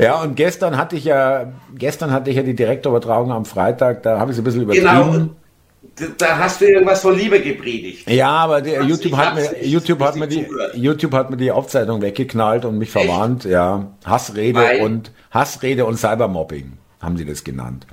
[0.00, 4.18] ja, und gestern hatte ich ja, gestern hatte ich ja die Direktübertragung am Freitag, da
[4.18, 5.12] habe ich es ein bisschen übertrieben.
[5.12, 5.30] Genau.
[6.18, 8.08] Da hast du irgendwas von Liebe gepredigt.
[8.10, 12.00] Ja, aber der YouTube hat mir, YouTube hat mir die, YouTube hat mir die Aufzeichnung
[12.02, 13.52] weggeknallt und mich verwarnt, Echt?
[13.52, 13.90] ja.
[14.04, 14.80] Hassrede Weil?
[14.82, 17.86] und, Hassrede und Cybermobbing haben sie das genannt.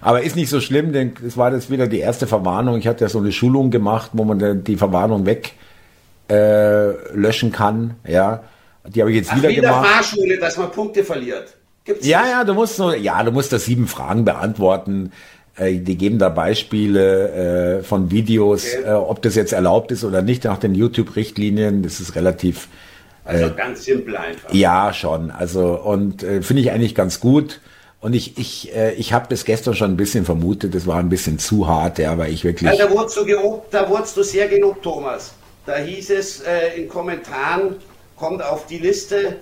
[0.00, 2.78] Aber ist nicht so schlimm, denn es war jetzt wieder die erste Verwarnung.
[2.78, 5.52] Ich hatte ja so eine Schulung gemacht, wo man die Verwarnung weg
[6.28, 7.96] äh, löschen kann.
[8.06, 8.42] Ja,
[8.86, 9.76] die habe ich jetzt Ach, wieder wie gemacht.
[9.76, 11.56] In der Fahrschule, dass man Punkte verliert.
[11.84, 12.30] Gibt's ja, nicht?
[12.30, 15.12] ja, du musst nur, ja, du musst da sieben Fragen beantworten.
[15.56, 18.88] Äh, die geben da Beispiele äh, von Videos, okay.
[18.88, 21.82] äh, ob das jetzt erlaubt ist oder nicht nach den YouTube-Richtlinien.
[21.82, 22.68] Das ist relativ
[23.24, 24.52] also äh, ganz simpel einfach.
[24.52, 25.30] Ja, schon.
[25.30, 27.60] Also und äh, finde ich eigentlich ganz gut.
[28.00, 31.10] Und ich, ich, äh, ich habe das gestern schon ein bisschen vermutet, das war ein
[31.10, 32.70] bisschen zu hart, ja, weil ich wirklich.
[32.70, 35.34] Ja, da wurdest du gelobt, da wurdest du sehr genug, Thomas.
[35.66, 36.42] Da hieß es
[36.74, 37.76] in Kommentaren,
[38.16, 39.36] kommt auf die Liste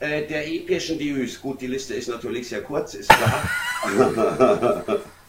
[0.00, 1.40] der epischen Dius.
[1.40, 3.48] Gut, die Liste ist natürlich sehr kurz, ist klar.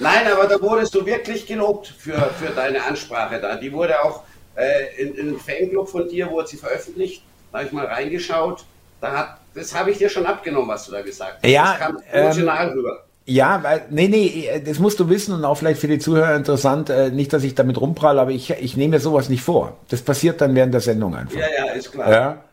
[0.00, 3.56] Nein, aber da wurdest du wirklich gelobt für, für deine Ansprache da.
[3.56, 4.22] Die wurde auch
[4.56, 7.22] äh, in, in einem Fanclub von dir, wurde sie veröffentlicht.
[7.52, 8.64] Da habe ich mal reingeschaut.
[9.00, 11.50] Da hat, das habe ich dir schon abgenommen, was du da gesagt hast.
[11.50, 13.04] Ja, das kam emotional ähm, rüber.
[13.26, 16.90] Ja, weil, nee, nee, das musst du wissen und auch vielleicht für die Zuhörer interessant,
[16.90, 19.76] äh, nicht, dass ich damit rumpralle, aber ich, ich nehme mir sowas nicht vor.
[19.88, 21.38] Das passiert dann während der Sendung einfach.
[21.38, 22.10] Ja, ja, ist klar.
[22.10, 22.44] Ja.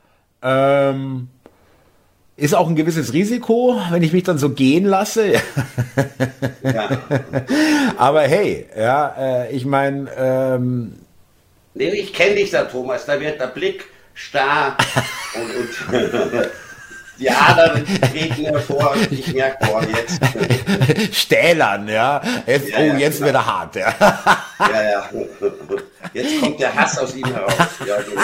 [0.42, 1.30] Ähm,
[2.38, 5.34] ist auch ein gewisses Risiko, wenn ich mich dann so gehen lasse.
[6.64, 7.02] ja.
[7.98, 10.94] aber hey, ja, äh, ich meine, ähm,
[11.78, 14.76] Nee, ich kenne dich da, Thomas, da wird der Blick starr
[15.36, 16.50] und, und
[17.20, 18.96] die Adern treten hervor.
[19.12, 21.16] Ich merke, boah, jetzt.
[21.16, 22.20] Stählern, ja.
[22.48, 23.26] Jetzt, ja, oh, ja, jetzt genau.
[23.28, 23.94] wird er hart, ja.
[24.60, 25.10] Ja, ja.
[26.14, 27.54] Jetzt kommt der Hass aus ihm heraus.
[27.86, 28.22] Ja, genau.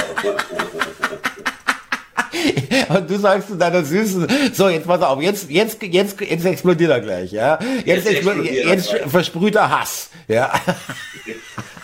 [2.90, 6.92] Und du sagst zu deiner Süßen, so, jetzt pass auf, jetzt, jetzt, jetzt, jetzt explodiert
[6.92, 7.60] er gleich, ja.
[7.86, 10.52] Jetzt, jetzt, explodiert, jetzt versprüht er Hass, ja.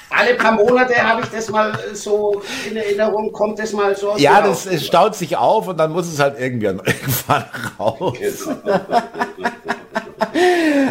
[0.10, 4.15] alle paar Monate habe ich das mal so in Erinnerung, kommt das mal so.
[4.17, 7.45] Ja, das es staut sich auf und dann muss es halt irgendwann, irgendwann
[7.80, 8.17] raus.
[8.19, 8.80] Genau.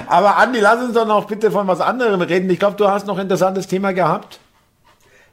[0.06, 2.48] Aber Andi, lass uns doch noch bitte von was anderem reden.
[2.50, 4.40] Ich glaube, du hast noch ein interessantes Thema gehabt.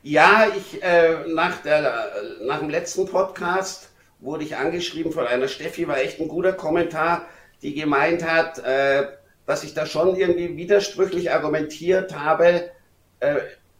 [0.03, 2.11] Ja, ich äh, nach, der,
[2.45, 3.84] nach dem letzten Podcast
[4.25, 7.27] wurde ich angeschrieben von einer Steffi, war echt ein guter Kommentar,
[7.61, 9.07] die gemeint hat, äh,
[9.45, 12.71] dass ich da schon irgendwie widersprüchlich argumentiert habe.
[13.19, 13.35] Äh,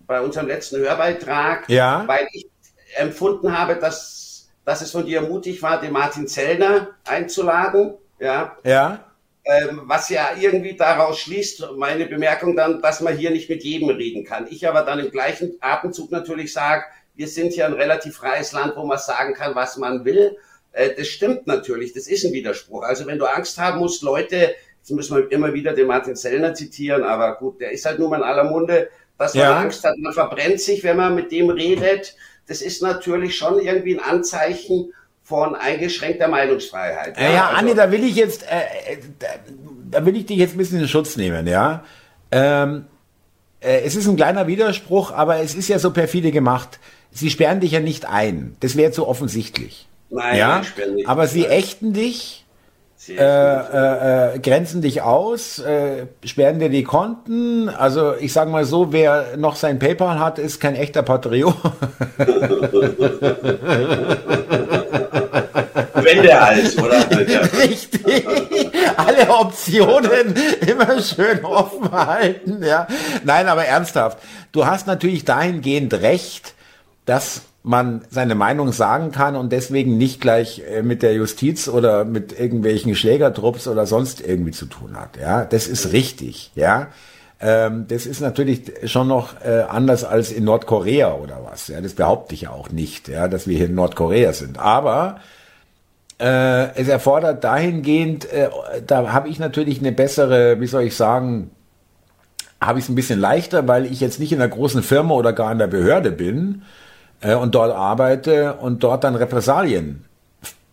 [0.07, 2.03] bei unserem letzten Hörbeitrag, ja.
[2.07, 2.47] weil ich
[2.95, 7.95] empfunden habe, dass, dass es von dir mutig war, den Martin Zellner einzuladen.
[8.19, 8.55] Ja.
[8.63, 9.11] Ja.
[9.43, 13.89] Ähm, was ja irgendwie daraus schließt, meine Bemerkung dann, dass man hier nicht mit jedem
[13.89, 14.47] reden kann.
[14.49, 18.75] Ich aber dann im gleichen Atemzug natürlich sage, wir sind ja ein relativ freies Land,
[18.75, 20.37] wo man sagen kann, was man will.
[20.71, 22.83] Äh, das stimmt natürlich, das ist ein Widerspruch.
[22.83, 26.53] Also wenn du Angst haben musst, Leute, jetzt müssen wir immer wieder den Martin Sellner
[26.53, 29.59] zitieren, aber gut, der ist halt nur mal in aller Munde, dass man ja.
[29.59, 32.15] Angst hat, man verbrennt sich, wenn man mit dem redet.
[32.47, 37.17] Das ist natürlich schon irgendwie ein Anzeichen von eingeschränkter Meinungsfreiheit.
[37.17, 39.27] Ja, ja also, Andi, da will ich jetzt, äh, äh, da,
[39.89, 41.83] da, will ich dich jetzt ein bisschen in Schutz nehmen, ja.
[42.31, 42.85] Ähm,
[43.59, 46.79] äh, es ist ein kleiner Widerspruch, aber es ist ja so perfide gemacht.
[47.15, 48.55] Sie sperren dich ja nicht ein.
[48.59, 49.87] Das wäre zu offensichtlich.
[50.09, 50.61] Nein, ja?
[50.93, 51.07] nicht.
[51.07, 52.45] Aber sie ächten dich
[53.07, 57.69] äh, äh, äh, grenzen dich aus, äh, sperren dir die Konten.
[57.69, 61.55] Also ich sage mal so, wer noch sein PayPal hat, ist kein echter Patriot.
[65.93, 66.97] Wendehals, oder?
[67.59, 68.25] Richtig.
[68.97, 70.33] Alle Optionen
[70.65, 72.63] immer schön offen halten.
[72.63, 72.87] Ja.
[73.23, 74.17] Nein, aber ernsthaft.
[74.51, 76.54] Du hast natürlich dahingehend recht,
[77.05, 82.05] dass man seine Meinung sagen kann und deswegen nicht gleich äh, mit der Justiz oder
[82.05, 85.17] mit irgendwelchen Schlägertrupps oder sonst irgendwie zu tun hat.
[85.19, 86.51] Ja, das ist richtig.
[86.55, 86.87] Ja,
[87.41, 91.67] ähm, das ist natürlich schon noch äh, anders als in Nordkorea oder was.
[91.67, 93.07] Ja, das behaupte ich ja auch nicht.
[93.07, 94.59] Ja, dass wir hier in Nordkorea sind.
[94.59, 95.19] Aber
[96.19, 98.49] äh, es erfordert dahingehend, äh,
[98.85, 101.49] da habe ich natürlich eine bessere, wie soll ich sagen,
[102.61, 105.33] habe ich es ein bisschen leichter, weil ich jetzt nicht in einer großen Firma oder
[105.33, 106.61] gar in der Behörde bin
[107.21, 110.05] äh, und dort arbeite und dort dann Repressalien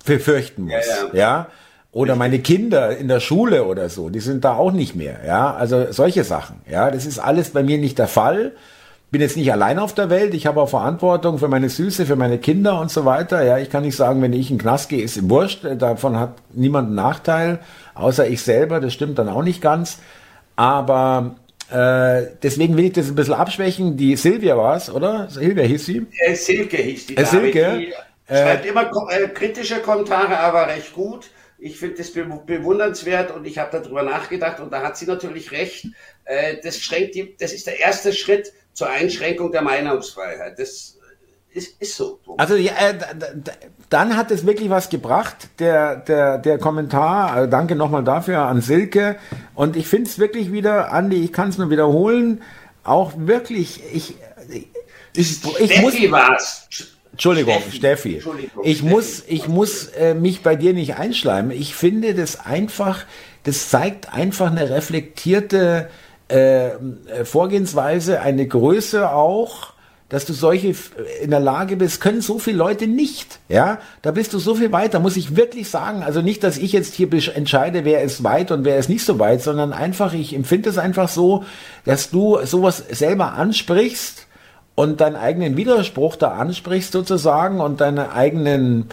[0.05, 0.73] befürchten muss.
[0.73, 1.19] Ja, ja.
[1.19, 1.47] ja?
[1.93, 5.21] Oder meine Kinder in der Schule oder so, die sind da auch nicht mehr.
[5.27, 6.57] Ja, also solche Sachen.
[6.69, 8.53] Ja, das ist alles bei mir nicht der Fall.
[9.11, 10.33] Bin jetzt nicht allein auf der Welt.
[10.33, 13.45] Ich habe auch Verantwortung für meine Süße, für meine Kinder und so weiter.
[13.45, 15.67] Ja, ich kann nicht sagen, wenn ich in den Knast gehe, ist wurscht.
[15.79, 17.59] Davon hat niemand einen Nachteil,
[17.95, 18.81] außer ich selber.
[18.81, 19.99] Das stimmt dann auch nicht ganz.
[20.57, 21.35] Aber
[21.73, 23.97] äh, deswegen will ich das ein bisschen abschwächen.
[23.97, 25.31] Die Silvia war es, oder?
[25.31, 26.07] Silvia hieß sie?
[26.19, 27.17] Äh, Silke hieß die.
[27.17, 27.79] Äh, Silke.
[27.79, 27.93] Die
[28.29, 31.31] schreibt immer äh, kritische Kommentare, aber recht gut.
[31.59, 35.53] Ich finde das be bewundernswert und ich habe darüber nachgedacht und da hat sie natürlich
[35.53, 35.87] recht.
[36.25, 40.59] Äh, das, schränkt die, das ist der erste Schritt zur Einschränkung der Meinungsfreiheit.
[40.59, 40.99] Das
[41.55, 42.19] ist, ist so.
[42.39, 42.95] Also ja, äh,
[43.91, 47.43] dann hat es wirklich was gebracht, der, der, der Kommentar.
[47.43, 49.17] Äh, danke nochmal dafür an Silke.
[49.55, 52.43] Und ich finde es wirklich wieder, Andi, ich kann es nur wiederholen,
[52.85, 54.15] auch wirklich, ich,
[54.49, 54.67] ich,
[55.15, 55.95] ich, ich muss...
[56.11, 56.69] War's.
[57.13, 57.77] Entschuldigung, Steffi.
[57.77, 58.15] Steffi.
[58.15, 58.91] Entschuldigung, ich Steffi.
[58.91, 61.51] muss, ich muss äh, mich bei dir nicht einschleimen.
[61.51, 63.05] Ich finde das einfach,
[63.43, 65.91] das zeigt einfach eine reflektierte
[66.29, 66.71] äh,
[67.25, 69.72] Vorgehensweise, eine Größe auch,
[70.13, 70.75] dass du solche
[71.23, 73.39] in der Lage bist, können so viele Leute nicht.
[73.49, 76.03] Ja, da bist du so viel weiter, muss ich wirklich sagen.
[76.03, 79.19] Also nicht, dass ich jetzt hier entscheide, wer ist weit und wer ist nicht so
[79.19, 81.47] weit, sondern einfach, ich empfinde es einfach so,
[81.87, 84.27] dass du sowas selber ansprichst
[84.75, 88.91] und deinen eigenen Widerspruch da ansprichst sozusagen und deine eigenen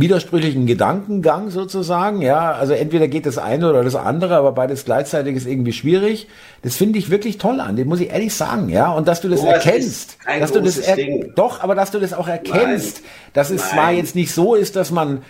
[0.00, 2.22] widersprüchlichen Gedankengang sozusagen.
[2.22, 6.28] Ja, also entweder geht das eine oder das andere, aber beides gleichzeitig ist irgendwie schwierig.
[6.62, 8.68] Das finde ich wirklich toll an, den muss ich ehrlich sagen.
[8.68, 10.96] Ja, und dass du das oh, erkennst, dass du das er
[11.34, 13.10] doch, aber dass du das auch erkennst, Nein.
[13.32, 13.70] dass es Nein.
[13.70, 15.22] zwar jetzt nicht so ist, dass man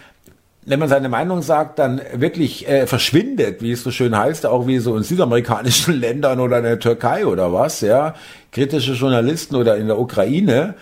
[0.68, 4.66] wenn man seine Meinung sagt, dann wirklich äh, verschwindet, wie es so schön heißt, auch
[4.66, 8.14] wie so in südamerikanischen Ländern oder in der Türkei oder was, ja,
[8.52, 10.74] kritische Journalisten oder in der Ukraine,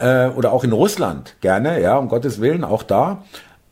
[0.00, 3.24] äh, oder auch in Russland gerne, ja, um Gottes Willen, auch da.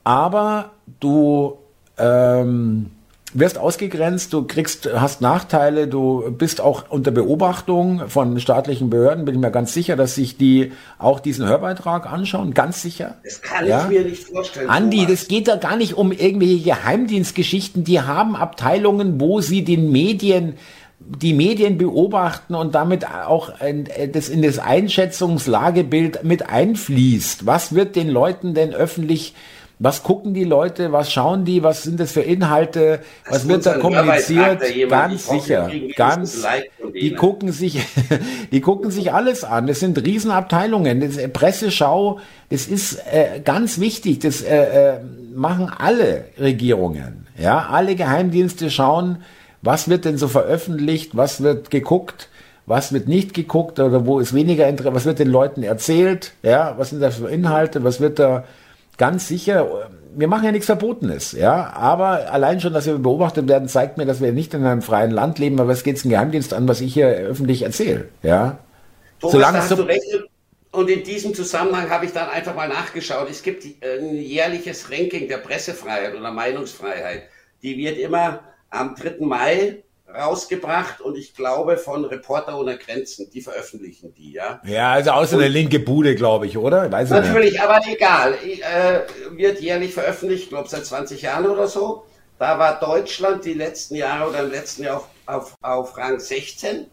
[0.04, 1.58] Aber du
[1.98, 2.90] ähm,
[3.34, 9.34] wirst ausgegrenzt, du kriegst, hast Nachteile, du bist auch unter Beobachtung von staatlichen Behörden, bin
[9.34, 13.16] ich mir ganz sicher, dass sich die auch diesen Hörbeitrag anschauen, ganz sicher.
[13.24, 13.82] Das kann ja?
[13.82, 14.70] ich mir nicht vorstellen.
[14.70, 15.10] Andi, Thomas.
[15.12, 20.54] das geht da gar nicht um irgendwelche Geheimdienstgeschichten, die haben Abteilungen, wo sie den Medien
[21.08, 23.52] die Medien beobachten und damit auch
[24.12, 27.46] das in das Einschätzungslagebild mit einfließt.
[27.46, 29.34] Was wird den Leuten denn öffentlich
[29.80, 33.66] was gucken die Leute, was schauen die, was sind das für Inhalte, das was wird
[33.66, 34.60] da kommuniziert?
[34.88, 36.44] Ganz sicher, ganz.
[37.00, 37.80] Die gucken sich,
[38.52, 39.68] die gucken sich alles an.
[39.68, 41.00] Das sind Riesenabteilungen.
[41.00, 42.18] Das Presseschau,
[42.50, 44.18] das ist äh, ganz wichtig.
[44.18, 44.98] Das äh, äh,
[45.32, 47.28] machen alle Regierungen.
[47.38, 49.18] Ja, alle Geheimdienste schauen,
[49.62, 52.28] was wird denn so veröffentlicht, was wird geguckt,
[52.66, 53.80] was wird nicht geguckt?
[53.80, 57.28] Oder wo ist weniger Interesse, was wird den Leuten erzählt, ja, was sind das für
[57.28, 58.44] Inhalte, was wird da
[58.96, 63.68] ganz sicher, wir machen ja nichts Verbotenes, ja, aber allein schon, dass wir beobachtet werden,
[63.68, 66.52] zeigt mir, dass wir nicht in einem freien Land leben, aber es geht den Geheimdienst
[66.52, 68.58] an, was ich hier öffentlich erzähle, ja.
[69.20, 70.04] Thomas, Solange hast so du recht.
[70.70, 73.28] Und in diesem Zusammenhang habe ich dann einfach mal nachgeschaut.
[73.30, 77.22] Es gibt ein jährliches Ranking der Pressefreiheit oder Meinungsfreiheit.
[77.62, 78.40] Die wird immer
[78.70, 79.16] am 3.
[79.20, 84.60] Mai rausgebracht und ich glaube von Reporter ohne Grenzen, die veröffentlichen die, ja.
[84.64, 86.90] Ja, also außer eine linke Bude, glaube ich, oder?
[86.90, 87.62] Weiß natürlich, nicht.
[87.62, 88.34] aber egal.
[88.34, 92.06] Äh, wird jährlich veröffentlicht, ich glaube seit 20 Jahren oder so.
[92.38, 96.86] Da war Deutschland die letzten Jahre oder im letzten Jahr auf, auf, auf Rang 16,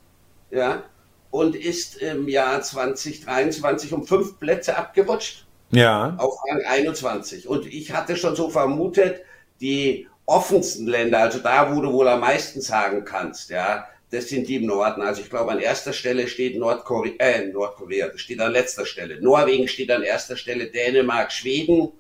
[0.52, 0.84] ja,
[1.30, 5.46] und ist im Jahr 2023 um fünf Plätze abgerutscht.
[5.72, 6.16] Ja.
[6.18, 7.48] Auf Rang 21.
[7.48, 9.22] Und ich hatte schon so vermutet,
[9.62, 14.48] die offensten Länder, also da, wo du wohl am meisten sagen kannst, ja, das sind
[14.48, 15.02] die im Norden.
[15.02, 19.22] Also ich glaube, an erster Stelle steht Nordkorea, äh, Nordkorea, das steht an letzter Stelle.
[19.22, 21.92] Norwegen steht an erster Stelle, Dänemark, Schweden,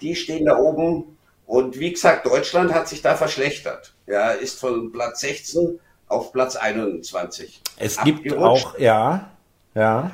[0.00, 1.16] die stehen da oben.
[1.46, 3.94] Und wie gesagt, Deutschland hat sich da verschlechtert.
[4.06, 7.60] Ja, ist von Platz 16 auf Platz 21.
[7.76, 9.30] Es gibt auch, ja,
[9.74, 10.10] ja.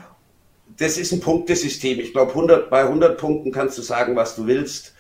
[0.79, 2.01] Das ist ein Punktesystem.
[2.01, 4.95] Ich glaube, 100, bei 100 Punkten kannst du sagen, was du willst.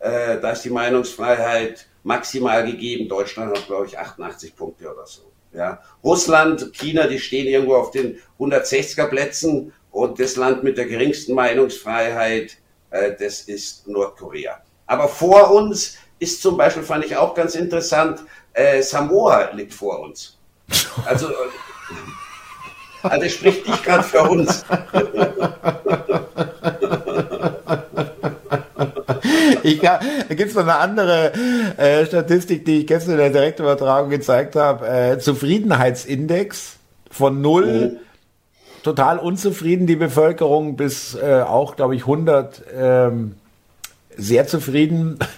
[0.00, 3.08] Äh, da ist die Meinungsfreiheit maximal gegeben.
[3.08, 5.22] Deutschland hat, glaube ich, 88 Punkte oder so.
[5.52, 5.80] Ja.
[6.04, 11.34] Russland, China, die stehen irgendwo auf den 160er Plätzen und das Land mit der geringsten
[11.34, 12.56] Meinungsfreiheit,
[12.90, 14.62] äh, das ist Nordkorea.
[14.86, 18.20] Aber vor uns ist zum Beispiel, fand ich auch ganz interessant,
[18.52, 20.38] äh, Samoa liegt vor uns.
[21.04, 21.34] Also, äh,
[23.02, 24.64] also spricht nicht gerade für uns.
[29.64, 31.32] ich, da gibt es noch eine andere
[31.76, 34.86] äh, Statistik, die ich gestern in der Direktübertragung gezeigt habe.
[34.86, 36.76] Äh, Zufriedenheitsindex
[37.10, 37.92] von null.
[37.92, 37.96] Mhm.
[38.82, 43.34] Total unzufrieden die Bevölkerung bis äh, auch, glaube ich, 100 ähm,
[44.16, 45.18] sehr zufrieden.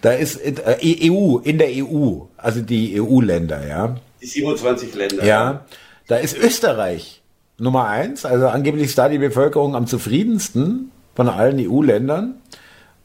[0.00, 0.76] Da ist äh,
[1.10, 3.96] EU, in der EU, also die EU-Länder, ja.
[4.22, 5.24] Die 27 Länder.
[5.24, 5.64] Ja,
[6.06, 7.20] da ist Österreich
[7.58, 12.36] Nummer eins, also angeblich ist da die Bevölkerung am zufriedensten von allen EU-Ländern.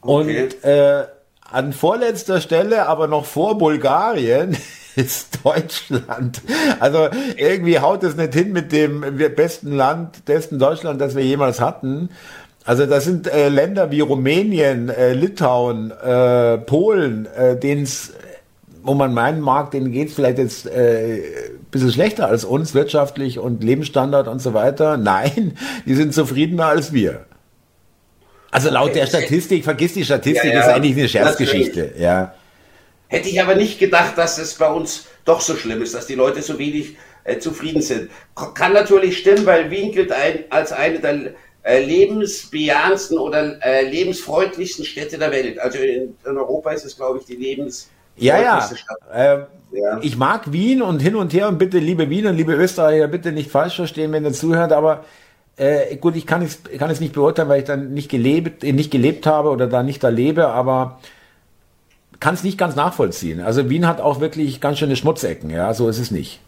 [0.04, 0.44] Okay.
[0.44, 1.04] Und äh,
[1.50, 4.56] an vorletzter Stelle, aber noch vor Bulgarien,
[4.96, 6.42] ist Deutschland.
[6.80, 9.04] Also irgendwie haut es nicht hin mit dem
[9.36, 12.10] besten Land, besten Deutschland, das wir jemals hatten.
[12.64, 18.12] Also das sind äh, Länder wie Rumänien, äh, Litauen, äh, Polen, äh, denen es,
[18.82, 21.20] wo man meinen mag, denen geht es vielleicht jetzt äh,
[21.70, 24.96] bisschen schlechter als uns wirtschaftlich und Lebensstandard und so weiter.
[24.96, 27.26] Nein, die sind zufriedener als wir.
[28.54, 29.00] Also laut okay.
[29.00, 30.60] der Statistik, vergiss die Statistik, ja, ja.
[30.60, 32.34] ist eigentlich eine Scherzgeschichte, ja.
[33.08, 36.14] Hätte ich aber nicht gedacht, dass es bei uns doch so schlimm ist, dass die
[36.14, 38.10] Leute so wenig äh, zufrieden sind.
[38.54, 41.32] Kann natürlich stimmen, weil Wien gilt ein, als eine der
[41.64, 45.58] äh, lebensbejahendsten oder äh, lebensfreundlichsten Städte der Welt.
[45.58, 48.60] Also in, in Europa ist es, glaube ich, die lebensfreundlichste ja, ja.
[48.60, 48.98] Stadt.
[49.12, 49.98] Ähm, ja.
[50.00, 53.32] Ich mag Wien und hin und her und bitte, liebe Wien und liebe Österreicher, bitte
[53.32, 55.04] nicht falsch verstehen, wenn ihr zuhört, aber
[55.56, 58.90] äh, gut, ich kann es, kann es nicht beurteilen, weil ich dann nicht gelebt, nicht
[58.90, 61.00] gelebt habe oder da nicht da lebe, aber
[62.20, 63.40] kann es nicht ganz nachvollziehen.
[63.40, 66.40] Also Wien hat auch wirklich ganz schöne Schmutzecken, ja, so ist es nicht.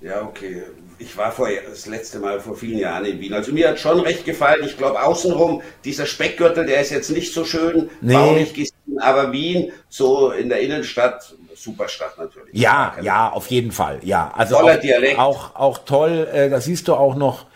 [0.00, 0.62] Ja, okay.
[0.98, 3.32] Ich war vor, das letzte Mal vor vielen Jahren in Wien.
[3.32, 4.62] Also mir hat schon recht gefallen.
[4.64, 8.12] Ich glaube, außenrum, dieser Speckgürtel, der ist jetzt nicht so schön, nee.
[8.12, 12.54] baulich gesehen, aber Wien, so in der Innenstadt, super Stadt natürlich.
[12.54, 14.00] Ja, ja, auf jeden Fall.
[14.02, 15.18] Ja, also Toller auch, Dialekt.
[15.18, 16.28] Auch, auch toll.
[16.32, 17.46] Äh, da siehst du auch noch,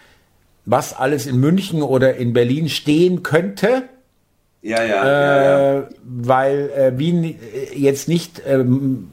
[0.66, 3.84] was alles in München oder in Berlin stehen könnte.
[4.62, 5.04] Ja, ja.
[5.04, 5.88] Äh, ja, ja.
[6.04, 7.36] Weil äh, Wien äh,
[7.74, 9.10] jetzt nicht, ähm,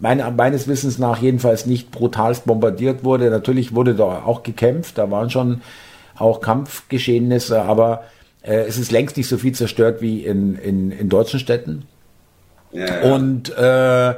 [0.00, 3.30] meine, meines Wissens nach jedenfalls nicht brutalst bombardiert wurde.
[3.30, 5.62] Natürlich wurde da auch gekämpft, da waren schon
[6.16, 8.04] auch Kampfgeschehnisse, aber
[8.42, 11.86] äh, es ist längst nicht so viel zerstört wie in, in, in deutschen Städten.
[12.74, 14.14] Ja, Und äh,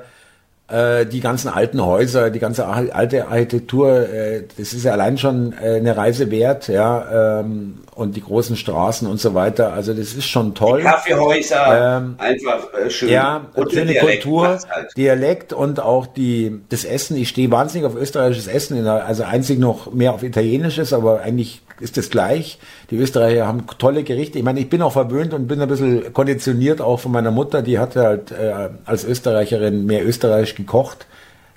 [0.68, 5.52] äh, die ganzen alten Häuser, die ganze alte Architektur, äh, das ist ja allein schon
[5.52, 9.72] äh, eine Reise wert, ja, ähm, und die großen Straßen und so weiter.
[9.72, 10.78] Also das ist schon toll.
[10.80, 13.10] Die Kaffeehäuser, ähm, einfach schön.
[13.10, 14.96] Ja, und schöne Kultur, halt.
[14.96, 17.16] Dialekt und auch die das Essen.
[17.16, 21.98] Ich stehe wahnsinnig auf österreichisches Essen, also einzig noch mehr auf italienisches, aber eigentlich ist
[21.98, 22.58] es gleich.
[22.90, 24.38] Die Österreicher haben tolle Gerichte.
[24.38, 27.62] Ich meine, ich bin auch verwöhnt und bin ein bisschen konditioniert auch von meiner Mutter.
[27.62, 31.06] Die hatte halt äh, als Österreicherin mehr österreichisch gekocht.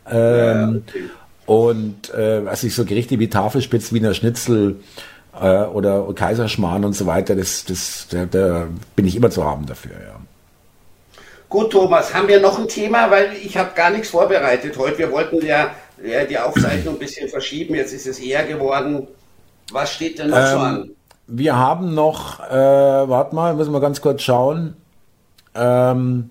[0.10, 1.10] Ähm, ja, okay.
[1.46, 4.76] Und äh, was ich so Gerichte wie Tafelspitz, Wiener Schnitzel
[5.40, 9.66] äh, oder Kaiserschmarrn und so weiter, das, das, da, da bin ich immer zu haben
[9.66, 10.20] dafür, ja.
[11.50, 13.10] Gut, Thomas, haben wir noch ein Thema?
[13.10, 15.00] Weil ich habe gar nichts vorbereitet heute.
[15.00, 15.72] Wir wollten ja,
[16.04, 17.74] ja die Aufzeichnung ein bisschen verschieben.
[17.74, 19.08] Jetzt ist es eher geworden.
[19.72, 20.90] Was steht denn noch ähm, so an?
[21.28, 24.76] Wir haben noch, äh, warte mal, müssen wir ganz kurz schauen.
[25.56, 26.30] Ähm,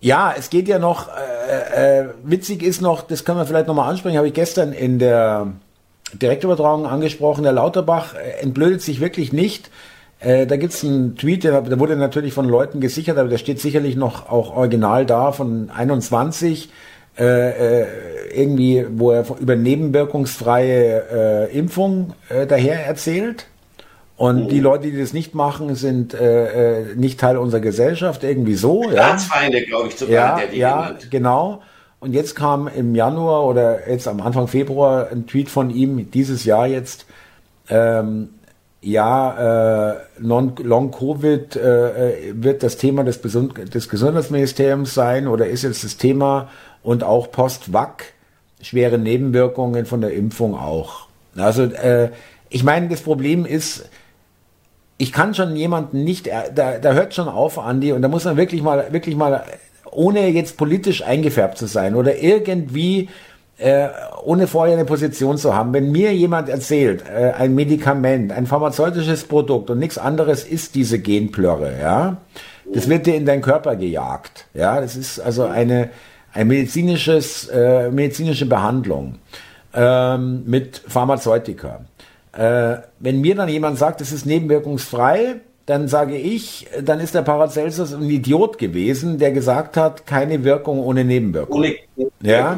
[0.00, 3.90] ja, es geht ja noch, äh, äh, witzig ist noch, das können wir vielleicht nochmal
[3.90, 5.48] ansprechen, habe ich gestern in der
[6.12, 9.70] Direktübertragung angesprochen, der Lauterbach äh, entblödet sich wirklich nicht.
[10.20, 13.60] Äh, da gibt's einen Tweet, der, der, wurde natürlich von Leuten gesichert, aber der steht
[13.60, 16.70] sicherlich noch auch original da von 21.
[17.18, 17.86] äh, äh,
[18.34, 23.46] irgendwie, wo er über nebenwirkungsfreie äh, Impfung äh, daher erzählt.
[24.16, 24.48] Und mhm.
[24.48, 28.82] die Leute, die das nicht machen, sind äh, äh, nicht Teil unserer Gesellschaft, irgendwie so.
[28.90, 29.64] Staatsfeinde, ja.
[29.66, 30.14] glaube ich, sogar.
[30.14, 31.10] Ja, der die ja genannt.
[31.10, 31.62] genau.
[32.00, 36.44] Und jetzt kam im Januar oder jetzt am Anfang Februar ein Tweet von ihm, dieses
[36.44, 37.06] Jahr jetzt,
[37.68, 38.28] ähm,
[38.82, 43.20] ja, äh, Long-Covid äh, wird das Thema des
[43.88, 46.48] Gesundheitsministeriums sein oder ist jetzt das Thema
[46.86, 48.12] und auch Post-Wac,
[48.62, 51.08] schwere Nebenwirkungen von der Impfung auch.
[51.36, 52.10] Also äh,
[52.48, 53.90] ich meine, das Problem ist,
[54.96, 58.36] ich kann schon jemanden nicht, da, da hört schon auf, Andi, und da muss man
[58.36, 59.42] wirklich mal, wirklich mal,
[59.90, 63.08] ohne jetzt politisch eingefärbt zu sein oder irgendwie
[63.58, 63.88] äh,
[64.22, 69.24] ohne vorher eine Position zu haben, wenn mir jemand erzählt, äh, ein Medikament, ein pharmazeutisches
[69.24, 72.18] Produkt und nichts anderes ist diese Genplörre, ja,
[72.72, 75.90] das wird dir in deinen Körper gejagt, ja, das ist also eine,
[76.36, 79.16] ein medizinisches, äh, medizinische Behandlung
[79.74, 81.80] ähm, mit Pharmazeutika.
[82.32, 87.22] Äh, wenn mir dann jemand sagt, es ist nebenwirkungsfrei, dann sage ich, dann ist der
[87.22, 91.56] Paracelsus ein Idiot gewesen, der gesagt hat, keine Wirkung ohne Nebenwirkung.
[91.56, 91.74] Ohne
[92.20, 92.56] ja.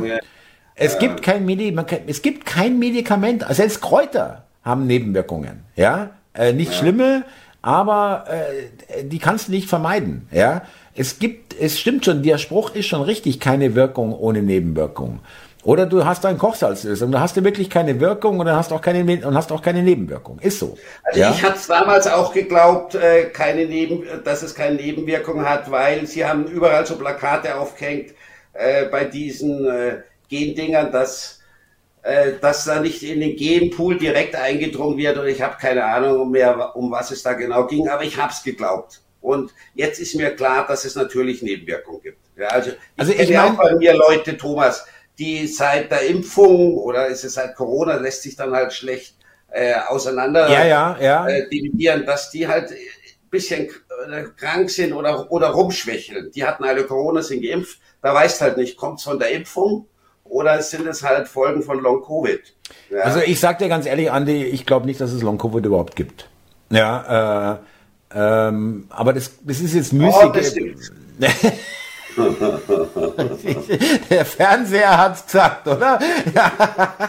[0.74, 0.98] Es ja.
[0.98, 6.78] gibt kein Medikament, es gibt kein Medikament, selbst Kräuter haben Nebenwirkungen, ja, äh, nicht ja.
[6.78, 7.24] schlimme,
[7.62, 10.62] aber äh, die kannst du nicht vermeiden, ja.
[10.98, 15.20] Es gibt, es stimmt schon, der Spruch ist schon richtig, keine Wirkung ohne Nebenwirkung.
[15.62, 18.80] Oder du hast ein Kochsalzlösung, da hast du wirklich keine Wirkung und dann hast auch
[18.80, 20.40] keine und hast auch keine Nebenwirkung.
[20.40, 20.76] Ist so.
[21.04, 21.30] Also ja?
[21.30, 26.24] ich hatte damals auch geglaubt, äh, keine Neben, dass es keine Nebenwirkung hat, weil sie
[26.24, 28.14] haben überall so Plakate aufgehängt
[28.54, 31.38] äh, bei diesen äh, Gendingern, dass
[32.02, 36.32] äh, dass da nicht in den Genpool direkt eingedrungen wird und ich habe keine Ahnung
[36.32, 39.00] mehr, um was es da genau ging, aber ich habe es geglaubt.
[39.20, 42.18] Und jetzt ist mir klar, dass es natürlich Nebenwirkungen gibt.
[42.36, 44.86] Ja, also ich, also ich kenne auch bei mir Leute, Thomas,
[45.18, 49.16] die seit der Impfung oder ist es seit Corona, lässt sich dann halt schlecht
[49.50, 51.28] äh, auseinander ja, ja, ja.
[51.28, 52.76] Äh, dividieren, dass die halt ein
[53.30, 53.68] bisschen
[54.10, 56.30] äh, krank sind oder, oder rumschwächeln.
[56.32, 57.80] Die hatten alle Corona, sind geimpft.
[58.02, 59.86] Da weißt halt nicht, kommt es von der Impfung
[60.24, 62.40] oder sind es halt Folgen von Long-Covid?
[62.90, 63.00] Ja.
[63.00, 66.28] Also ich sag dir ganz ehrlich, Andi, ich glaube nicht, dass es Long-Covid überhaupt gibt.
[66.70, 67.58] Ja, äh,
[68.14, 70.14] ähm, aber das, das ist jetzt müßig.
[70.16, 70.32] Oh,
[74.10, 75.98] Der Fernseher hat's gesagt, oder?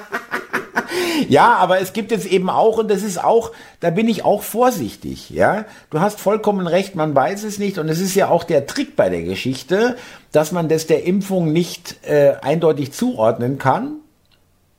[1.30, 4.44] ja, aber es gibt jetzt eben auch, und das ist auch, da bin ich auch
[4.44, 5.66] vorsichtig, ja.
[5.90, 8.96] Du hast vollkommen recht, man weiß es nicht, und es ist ja auch der Trick
[8.96, 9.98] bei der Geschichte,
[10.32, 13.98] dass man das der Impfung nicht äh, eindeutig zuordnen kann.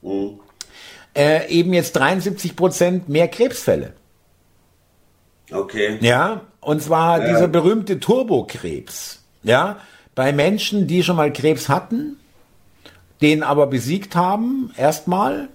[0.03, 0.41] Mhm.
[1.17, 3.95] Äh, eben jetzt 73 Prozent mehr Krebsfälle.
[5.53, 5.99] Okay.
[6.01, 7.29] Ja, und zwar ja.
[7.29, 9.23] dieser berühmte Turbokrebs.
[9.43, 9.79] Ja,
[10.15, 12.17] bei Menschen, die schon mal Krebs hatten,
[13.23, 15.49] den aber besiegt haben, erstmal,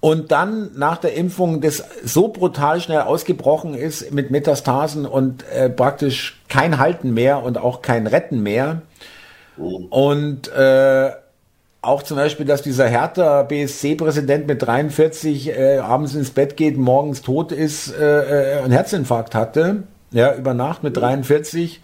[0.00, 5.68] und dann nach der Impfung das so brutal schnell ausgebrochen ist mit Metastasen und äh,
[5.68, 8.82] praktisch kein Halten mehr und auch kein Retten mehr.
[9.56, 11.10] Und äh,
[11.80, 17.22] auch zum Beispiel, dass dieser Hertha BSC-Präsident mit 43 äh, abends ins Bett geht, morgens
[17.22, 21.80] tot ist, äh, äh, einen Herzinfarkt hatte, ja, über Nacht mit 43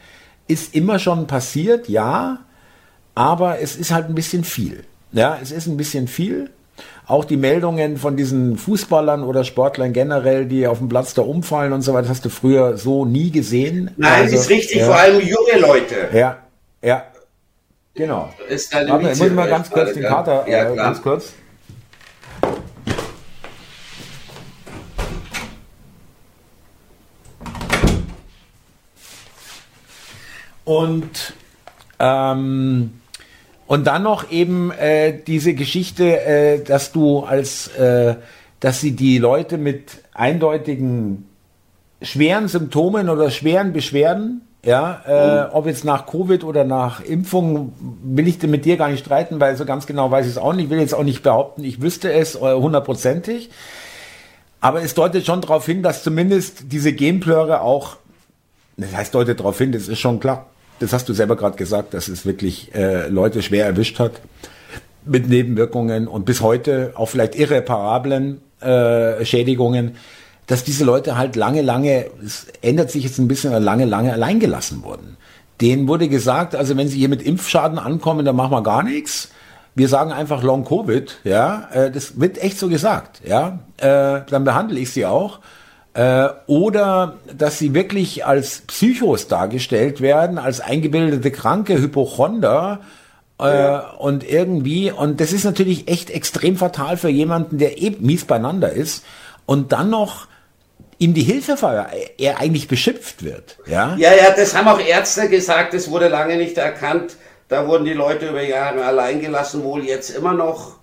[0.46, 2.40] ist immer schon passiert, ja,
[3.14, 4.84] aber es ist halt ein bisschen viel.
[5.12, 6.50] Ja, es ist ein bisschen viel.
[7.06, 11.72] Auch die Meldungen von diesen Fußballern oder Sportlern generell, die auf dem Platz da umfallen
[11.72, 13.90] und so weiter, hast du früher so nie gesehen.
[13.96, 14.86] Nein, also, ist richtig, ja.
[14.86, 16.08] vor allem junge Leute.
[16.12, 16.38] Ja,
[16.82, 17.04] ja.
[17.94, 18.32] Genau.
[18.48, 21.34] Ist eine Warte, ich muss mal ganz kurz den Kater, ja, äh, ganz kurz.
[30.64, 31.34] Und
[32.00, 33.00] ähm,
[33.66, 38.16] und dann noch eben äh, diese Geschichte, äh, dass du als, äh,
[38.60, 41.28] dass sie die Leute mit eindeutigen
[42.02, 45.52] schweren Symptomen oder schweren Beschwerden, ja, äh, mhm.
[45.52, 49.56] ob jetzt nach Covid oder nach Impfung, will ich mit dir gar nicht streiten, weil
[49.56, 50.66] so ganz genau weiß ich es auch nicht.
[50.66, 53.50] Ich will jetzt auch nicht behaupten, ich wüsste es äh, hundertprozentig.
[54.60, 57.96] Aber es deutet schon darauf hin, dass zumindest diese Genplöre auch,
[58.78, 60.46] das heißt deutet darauf hin, das ist schon klar,
[60.80, 64.12] das hast du selber gerade gesagt, dass es wirklich äh, Leute schwer erwischt hat
[65.04, 69.96] mit Nebenwirkungen und bis heute auch vielleicht irreparablen äh, Schädigungen,
[70.46, 74.40] dass diese Leute halt lange, lange, es ändert sich jetzt ein bisschen, lange, lange allein
[74.40, 75.16] gelassen wurden.
[75.60, 79.30] Denen wurde gesagt, also wenn sie hier mit Impfschaden ankommen, dann machen wir gar nichts.
[79.74, 84.44] Wir sagen einfach Long Covid, ja, äh, das wird echt so gesagt, ja, äh, dann
[84.44, 85.40] behandle ich sie auch
[85.94, 92.80] äh, oder dass sie wirklich als Psychos dargestellt werden, als eingebildete Kranke, Hypochonder
[93.40, 93.90] Ja.
[93.98, 98.72] Und irgendwie, und das ist natürlich echt extrem fatal für jemanden, der eben mies beieinander
[98.72, 99.04] ist
[99.44, 100.26] und dann noch
[100.98, 101.88] ihm die Hilfefeuer,
[102.18, 103.58] er eigentlich beschimpft wird.
[103.66, 103.96] Ja?
[103.96, 107.16] ja, ja, das haben auch Ärzte gesagt, das wurde lange nicht erkannt.
[107.48, 110.78] Da wurden die Leute über Jahre allein gelassen, wohl jetzt immer noch.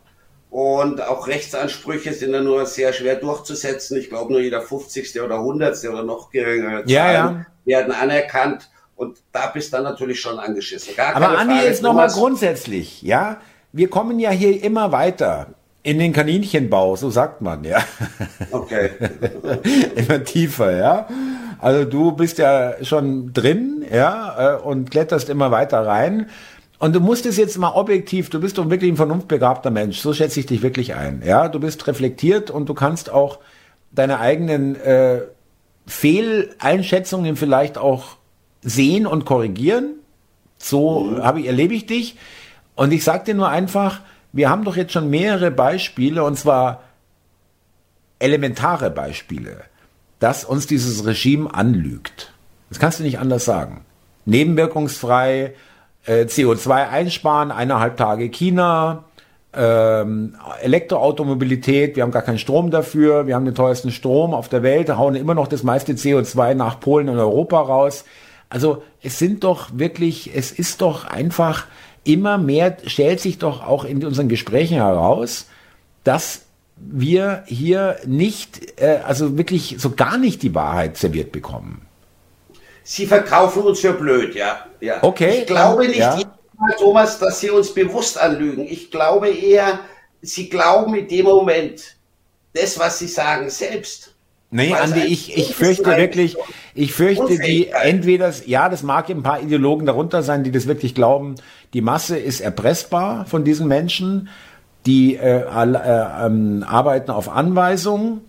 [0.49, 3.97] Und auch Rechtsansprüche sind dann nur sehr schwer durchzusetzen.
[3.97, 5.21] Ich glaube, nur jeder 50.
[5.21, 5.83] oder 100.
[5.85, 7.45] oder noch geringere Zahlen ja, ja.
[7.63, 8.69] werden anerkannt.
[8.95, 10.95] Und da bist du dann natürlich schon angeschissen.
[10.95, 13.41] Gar Aber Andi, Frage, jetzt nochmal grundsätzlich, ja?
[13.71, 15.47] Wir kommen ja hier immer weiter.
[15.83, 17.79] In den Kaninchenbau, so sagt man, ja.
[18.51, 18.91] Okay.
[19.95, 21.07] Immer tiefer, ja.
[21.59, 26.27] Also du bist ja schon drin, ja, äh, und kletterst immer weiter rein.
[26.79, 30.13] Und du musst es jetzt mal objektiv, du bist doch wirklich ein vernunftbegabter Mensch, so
[30.13, 31.21] schätze ich dich wirklich ein.
[31.23, 33.37] Ja, du bist reflektiert und du kannst auch
[33.91, 35.21] deine eigenen äh,
[35.85, 38.17] Fehleinschätzungen vielleicht auch
[38.61, 39.95] sehen und korrigieren.
[40.57, 41.23] So mhm.
[41.23, 42.17] habe ich, erlebe ich dich.
[42.75, 44.01] Und ich sage dir nur einfach,
[44.33, 46.83] wir haben doch jetzt schon mehrere Beispiele, und zwar
[48.19, 49.61] elementare Beispiele,
[50.19, 52.31] dass uns dieses Regime anlügt.
[52.69, 53.83] Das kannst du nicht anders sagen.
[54.25, 55.53] Nebenwirkungsfrei,
[56.05, 59.03] äh, CO2 einsparen, eineinhalb Tage China,
[59.53, 64.63] ähm, Elektroautomobilität, wir haben gar keinen Strom dafür, wir haben den teuersten Strom auf der
[64.63, 68.05] Welt, hauen immer noch das meiste CO2 nach Polen und Europa raus.
[68.49, 71.65] Also es sind doch wirklich, es ist doch einfach
[72.03, 75.47] immer mehr, stellt sich doch auch in unseren Gesprächen heraus,
[76.03, 76.41] dass
[76.75, 81.85] wir hier nicht, äh, also wirklich so gar nicht die Wahrheit serviert bekommen.
[82.83, 84.65] Sie verkaufen uns für blöd, ja.
[84.79, 85.03] ja.
[85.03, 85.41] Okay.
[85.41, 86.19] Ich glaube nicht, ja.
[86.77, 88.65] Thomas, dass Sie uns bewusst anlügen.
[88.67, 89.79] Ich glaube eher,
[90.21, 91.95] Sie glauben in dem Moment
[92.53, 94.10] das, was Sie sagen, selbst.
[94.53, 96.35] Nee, Andi, ich, ich fürchte wirklich,
[96.75, 100.93] ich fürchte die, entweder, ja, das mag ein paar Ideologen darunter sein, die das wirklich
[100.93, 101.35] glauben,
[101.73, 104.27] die Masse ist erpressbar von diesen Menschen,
[104.85, 108.21] die äh, äh, ähm, arbeiten auf Anweisung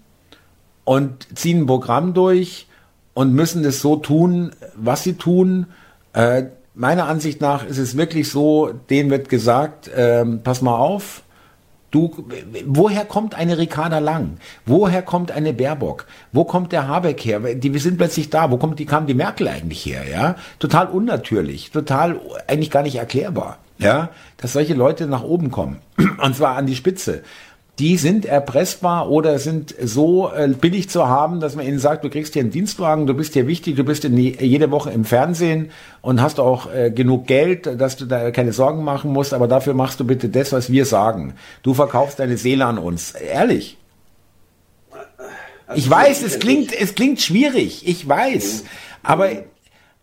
[0.84, 2.68] und ziehen ein Programm durch
[3.14, 5.66] und müssen das so tun, was sie tun.
[6.12, 6.44] Äh,
[6.74, 11.21] meiner Ansicht nach ist es wirklich so, denen wird gesagt, äh, pass mal auf,
[11.92, 12.10] Du,
[12.64, 14.38] woher kommt eine Ricarda Lang?
[14.64, 16.06] Woher kommt eine Baerbock?
[16.32, 17.40] Wo kommt der Habeck her?
[17.40, 18.50] Die, wir sind plötzlich da.
[18.50, 20.08] Wo kommt die, kam die Merkel eigentlich her?
[20.10, 22.18] Ja, total unnatürlich, total
[22.48, 23.58] eigentlich gar nicht erklärbar.
[23.76, 25.80] Ja, dass solche Leute nach oben kommen.
[26.22, 27.24] Und zwar an die Spitze
[27.78, 32.10] die sind erpressbar oder sind so äh, billig zu haben, dass man ihnen sagt, du
[32.10, 35.06] kriegst hier einen Dienstwagen, du bist hier wichtig, du bist in die, jede Woche im
[35.06, 35.70] Fernsehen
[36.02, 39.72] und hast auch äh, genug Geld, dass du da keine Sorgen machen musst, aber dafür
[39.72, 41.34] machst du bitte das, was wir sagen.
[41.62, 43.12] Du verkaufst deine Seele an uns.
[43.12, 43.78] Ehrlich.
[45.66, 48.64] Also ich weiß, es klingt, es klingt schwierig, ich weiß,
[49.02, 49.30] aber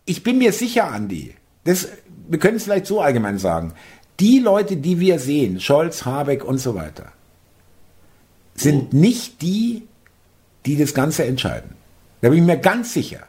[0.04, 1.88] ich bin mir sicher, Andi, das,
[2.28, 3.74] wir können es vielleicht so allgemein sagen,
[4.18, 7.12] die Leute, die wir sehen, Scholz, Habeck und so weiter,
[8.54, 9.86] sind nicht die,
[10.66, 11.70] die das Ganze entscheiden.
[12.20, 13.20] Da bin ich mir ganz sicher.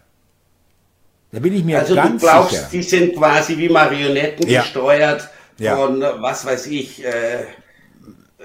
[1.31, 2.33] Da bin ich mir also ganz sicher.
[2.33, 4.61] Also du glaubst, die sind quasi wie Marionetten ja.
[4.61, 5.77] gesteuert ja.
[5.77, 7.45] von, was weiß ich, äh,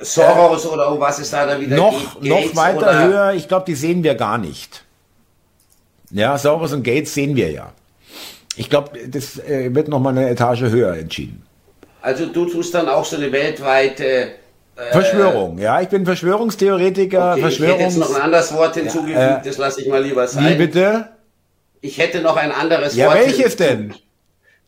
[0.00, 2.30] Soros äh, oder um was es da dann wieder noch, geht.
[2.30, 3.04] Noch weiter oder?
[3.04, 4.84] höher, ich glaube, die sehen wir gar nicht.
[6.10, 7.72] Ja, Soros und Gates sehen wir ja.
[8.56, 11.42] Ich glaube, das äh, wird noch mal eine Etage höher entschieden.
[12.00, 14.32] Also du tust dann auch so eine weltweite
[14.76, 17.32] Verschwörung, ja, ich bin Verschwörungstheoretiker.
[17.32, 19.88] Okay, Verschwörungs ich hätte jetzt noch ein anderes Wort hinzugefügt, ja, äh, das lasse ich
[19.88, 20.52] mal lieber sein.
[20.52, 21.08] Wie bitte?
[21.80, 23.16] Ich hätte noch ein anderes ja, Wort.
[23.16, 23.94] Ja, welches denn?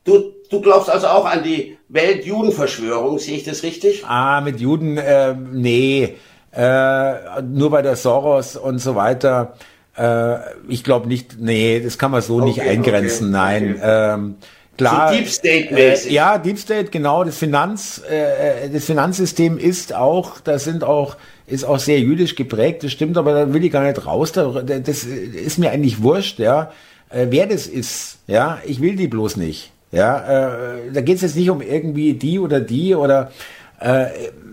[0.05, 4.05] Du, du glaubst also auch an die Weltjudenverschwörung, sehe ich das richtig?
[4.07, 6.17] Ah, mit Juden, äh, nee,
[6.53, 9.55] äh, nur bei der Soros und so weiter.
[9.97, 10.37] Äh,
[10.69, 13.81] ich glaube nicht, nee, das kann man so okay, nicht eingrenzen, okay, nein.
[13.83, 14.37] Ähm,
[14.79, 16.11] Klar, so Deep State mäßig.
[16.11, 17.25] Äh, ja, Deep State, genau.
[17.25, 21.17] Das Finanz, äh, äh, das Finanzsystem ist auch, das sind auch,
[21.47, 22.85] ist auch sehr jüdisch geprägt.
[22.85, 24.33] Das stimmt, aber da will ich gar nicht raus.
[24.33, 26.73] Das ist mir eigentlich wurscht, ja.
[27.11, 28.59] Äh, wer das ist, ja.
[28.65, 30.77] Ich will die bloß nicht, ja.
[30.77, 33.33] Äh, da geht es jetzt nicht um irgendwie die oder die oder
[33.81, 34.07] äh,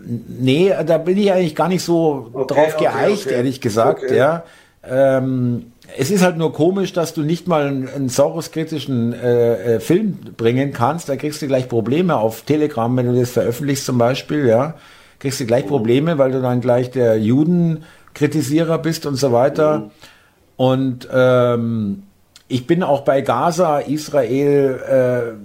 [0.05, 3.35] nee, da bin ich eigentlich gar nicht so okay, drauf geeicht, okay.
[3.35, 4.43] ehrlich gesagt, ja.
[4.87, 9.79] Ähm, es ist halt nur komisch, dass du nicht mal einen, einen Saurus-kritischen äh, äh,
[9.79, 11.09] Film bringen kannst.
[11.09, 14.75] Da kriegst du gleich Probleme auf Telegram, wenn du das veröffentlichst zum Beispiel, ja.
[15.19, 19.79] Kriegst du gleich Probleme, weil du dann gleich der Judenkritisierer bist und so weiter.
[19.79, 19.91] Mhm.
[20.57, 22.03] Und ähm,
[22.47, 25.35] ich bin auch bei Gaza, Israel,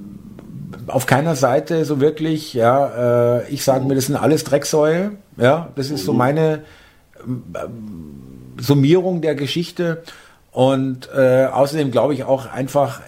[0.88, 3.38] äh, auf keiner Seite so wirklich, ja.
[3.38, 5.68] Äh, ich sage mir, das sind alles Drecksäue, ja.
[5.76, 6.18] Das ist so mhm.
[6.18, 6.54] meine
[7.54, 7.58] äh,
[8.60, 10.02] Summierung der Geschichte.
[10.52, 13.00] Und äh, außerdem glaube ich auch einfach,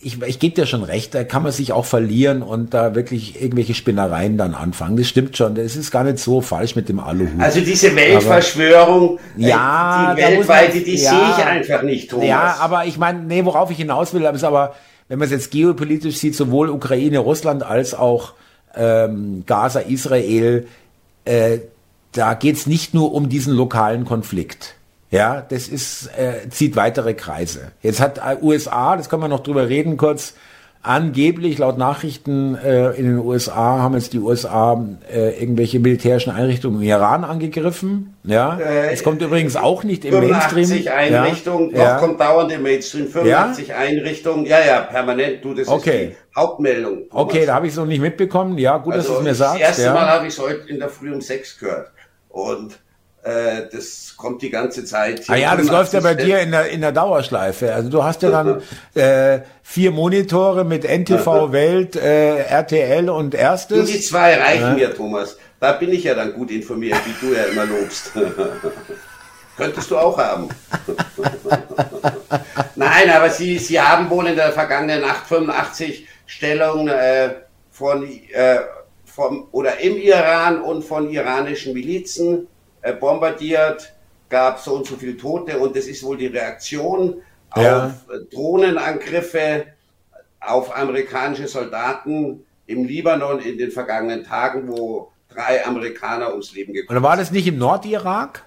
[0.00, 3.40] ich, ich gebe dir schon recht, da kann man sich auch verlieren und da wirklich
[3.40, 4.96] irgendwelche Spinnereien dann anfangen.
[4.96, 7.40] Das stimmt schon, das ist gar nicht so falsch mit dem Aluhut.
[7.40, 12.10] Also diese Weltverschwörung, aber, ja, äh, die weltweite, man, die ja, sehe ich einfach nicht,
[12.10, 12.26] Thomas.
[12.26, 14.74] Ja, aber ich meine, nee, worauf ich hinaus will, ist aber,
[15.08, 18.34] wenn man es jetzt geopolitisch sieht, sowohl Ukraine, Russland als auch
[18.76, 20.66] ähm, Gaza, Israel,
[21.24, 21.58] äh,
[22.12, 24.74] da geht's nicht nur um diesen lokalen Konflikt.
[25.14, 27.70] Ja, das ist, äh, zieht weitere Kreise.
[27.82, 30.34] Jetzt hat USA, das können wir noch drüber reden kurz,
[30.82, 36.82] angeblich laut Nachrichten äh, in den USA haben jetzt die USA äh, irgendwelche militärischen Einrichtungen
[36.82, 38.16] im Iran angegriffen.
[38.24, 40.92] Ja, äh, es kommt übrigens auch nicht im 85 Mainstream.
[40.92, 41.98] Einrichtungen, ja, doch ja.
[41.98, 43.06] kommt dauernd im Mainstream.
[43.06, 43.76] 85 ja?
[43.76, 45.44] Einrichtungen, ja, ja, permanent.
[45.44, 46.06] Du, das okay.
[46.06, 47.08] ist die Hauptmeldung.
[47.08, 47.24] Thomas.
[47.24, 48.58] Okay, da habe ich es noch nicht mitbekommen.
[48.58, 49.54] Ja, gut, also dass du es mir sagst.
[49.54, 49.94] Das erste ja.
[49.94, 51.92] Mal habe ich es heute in der Früh um sechs gehört.
[52.28, 52.80] Und
[53.24, 55.22] äh, das kommt die ganze Zeit.
[55.28, 57.74] Ah ja, das läuft ja bei dir in der, in der Dauerschleife.
[57.74, 58.62] Also du hast ja dann
[58.94, 63.90] äh, vier Monitore mit NTV Welt, äh, RTL und Erstes.
[63.90, 64.74] Die zwei reichen ja.
[64.74, 65.38] mir, Thomas.
[65.58, 68.12] Da bin ich ja dann gut informiert, wie du ja immer lobst.
[69.56, 70.48] Könntest du auch haben.
[72.74, 77.30] Nein, aber Sie, Sie haben wohl in der vergangenen Nacht 85 Stellungen äh,
[77.70, 78.58] von, äh,
[79.06, 82.48] vom, oder im Iran und von iranischen Milizen
[82.92, 83.94] bombardiert,
[84.28, 87.22] gab so und so viele Tote und das ist wohl die Reaktion
[87.56, 87.86] ja.
[87.86, 89.66] auf äh, Drohnenangriffe
[90.40, 96.88] auf amerikanische Soldaten im Libanon in den vergangenen Tagen, wo drei Amerikaner ums Leben gekommen
[96.88, 96.96] sind.
[96.96, 98.44] Oder war das nicht im Nordirak?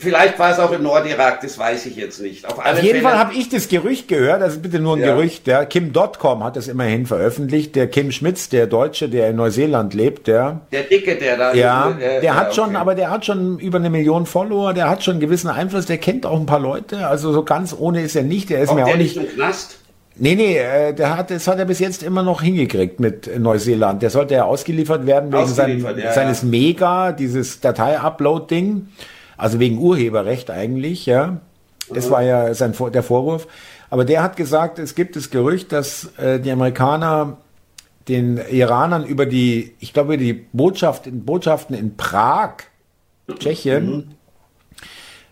[0.00, 2.46] Vielleicht war es auch im Nordirak, das weiß ich jetzt nicht.
[2.46, 5.00] Auf, Auf jeden Fälle Fall habe ich das Gerücht gehört, das ist bitte nur ein
[5.00, 5.14] ja.
[5.14, 9.94] Gerücht, der Kim.com hat das immerhin veröffentlicht, der Kim Schmitz, der Deutsche, der in Neuseeland
[9.94, 10.60] lebt, der.
[10.70, 11.52] Der Dicke, der da.
[11.52, 12.76] Ja, der, der hat schon, okay.
[12.76, 15.98] aber der hat schon über eine Million Follower, der hat schon einen gewissen Einfluss, der
[15.98, 18.84] kennt auch ein paar Leute, also so ganz ohne ist er nicht, der ist mir
[18.84, 19.16] auch nicht.
[19.16, 19.78] nicht im Knast?
[20.20, 24.02] Nee, nee, äh, der hat, das hat er bis jetzt immer noch hingekriegt mit Neuseeland.
[24.02, 26.48] Der sollte ja ausgeliefert werden wegen ausgeliefert, seinem, ja, seines ja.
[26.48, 28.88] Mega, dieses Datei-Upload-Ding.
[29.38, 31.40] Also wegen Urheberrecht eigentlich, ja.
[31.94, 33.48] Das war ja sein, der Vorwurf.
[33.88, 37.38] Aber der hat gesagt, es gibt das Gerücht, dass äh, die Amerikaner
[38.08, 42.54] den Iranern über die, ich glaube, die Botschaft, Botschaften in Prag,
[43.38, 44.04] Tschechien, mhm.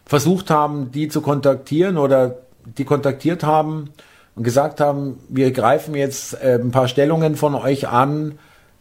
[0.04, 3.90] versucht haben, die zu kontaktieren oder die kontaktiert haben
[4.34, 8.38] und gesagt haben, wir greifen jetzt äh, ein paar Stellungen von euch an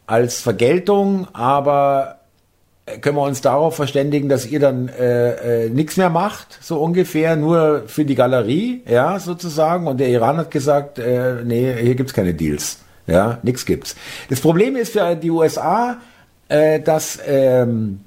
[0.07, 2.19] als Vergeltung, aber
[3.01, 7.35] können wir uns darauf verständigen, dass ihr dann äh, äh, nichts mehr macht, so ungefähr,
[7.35, 9.87] nur für die Galerie, ja, sozusagen.
[9.87, 12.79] Und der Iran hat gesagt, äh, nee, hier gibt's keine Deals.
[13.07, 13.95] Ja, nichts gibt's.
[14.29, 15.97] Das Problem ist für die USA,
[16.47, 18.01] äh, dass ähm,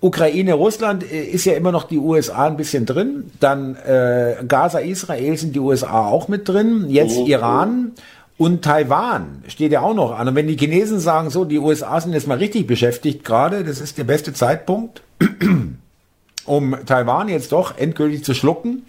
[0.00, 3.30] Ukraine, Russland äh, ist ja immer noch die USA ein bisschen drin.
[3.38, 6.86] Dann äh, Gaza, Israel sind die USA auch mit drin.
[6.88, 7.92] Jetzt oh, Iran.
[7.94, 8.00] Oh.
[8.40, 10.26] Und Taiwan steht ja auch noch an.
[10.26, 13.82] Und wenn die Chinesen sagen, so, die USA sind jetzt mal richtig beschäftigt gerade, das
[13.82, 15.02] ist der beste Zeitpunkt,
[16.46, 18.86] um Taiwan jetzt doch endgültig zu schlucken,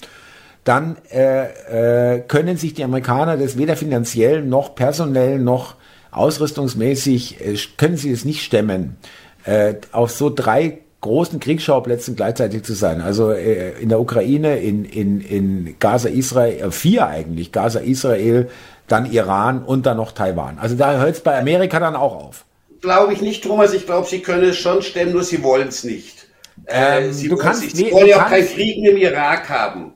[0.64, 5.76] dann äh, äh, können sich die Amerikaner das weder finanziell noch personell noch
[6.12, 8.96] ausrüstungsmäßig, äh, können sie es nicht stemmen,
[9.44, 13.02] äh, auf so drei großen Kriegsschauplätzen gleichzeitig zu sein.
[13.02, 18.50] Also äh, in der Ukraine, in, in, in Gaza, Israel, äh, vier eigentlich, Gaza, Israel,
[18.88, 20.60] dann Iran und dann noch Taiwan.
[20.60, 22.46] Also da hört es bei Amerika dann auch auf.
[22.82, 23.74] Glaube ich nicht, Thomas.
[23.74, 26.28] Ich glaube, sie können es schon stemmen, nur sie wollen es nicht.
[26.66, 27.76] Äh, ähm, sie du kannst, nicht.
[27.76, 29.94] Sie nee, wollen ja auch keinen Krieg im Irak haben.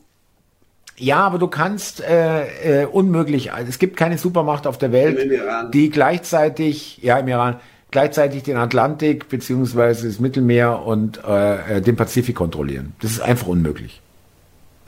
[0.98, 5.30] Ja, aber du kannst äh, äh, unmöglich, also es gibt keine Supermacht auf der Welt,
[5.74, 7.60] die gleichzeitig, ja im Iran,
[7.92, 12.94] gleichzeitig den Atlantik beziehungsweise das Mittelmeer und äh, äh den Pazifik kontrollieren.
[13.02, 14.02] Das ist einfach unmöglich.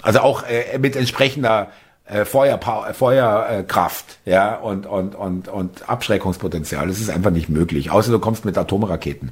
[0.01, 1.71] Also auch äh, mit entsprechender
[2.07, 6.87] äh, Feuerpower, äh, Feuerkraft, ja, und, und, und, und Abschreckungspotenzial.
[6.87, 9.31] Das ist einfach nicht möglich, außer du kommst mit Atomraketen.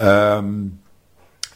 [0.00, 0.78] Ähm,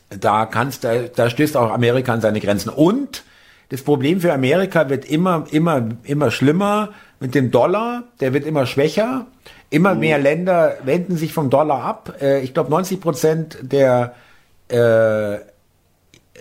[0.09, 2.69] da kannst, da, da stößt auch Amerika an seine Grenzen.
[2.69, 3.25] Und
[3.71, 6.91] das Problem für Amerika wird immer, immer, immer schlimmer
[7.21, 8.05] mit dem Dollar.
[8.21, 9.27] Der wird immer schwächer.
[9.71, 12.17] Immer mehr Länder wenden sich vom Dollar ab.
[12.21, 14.15] Äh, ich glaube, 90 Prozent der
[14.69, 15.39] äh,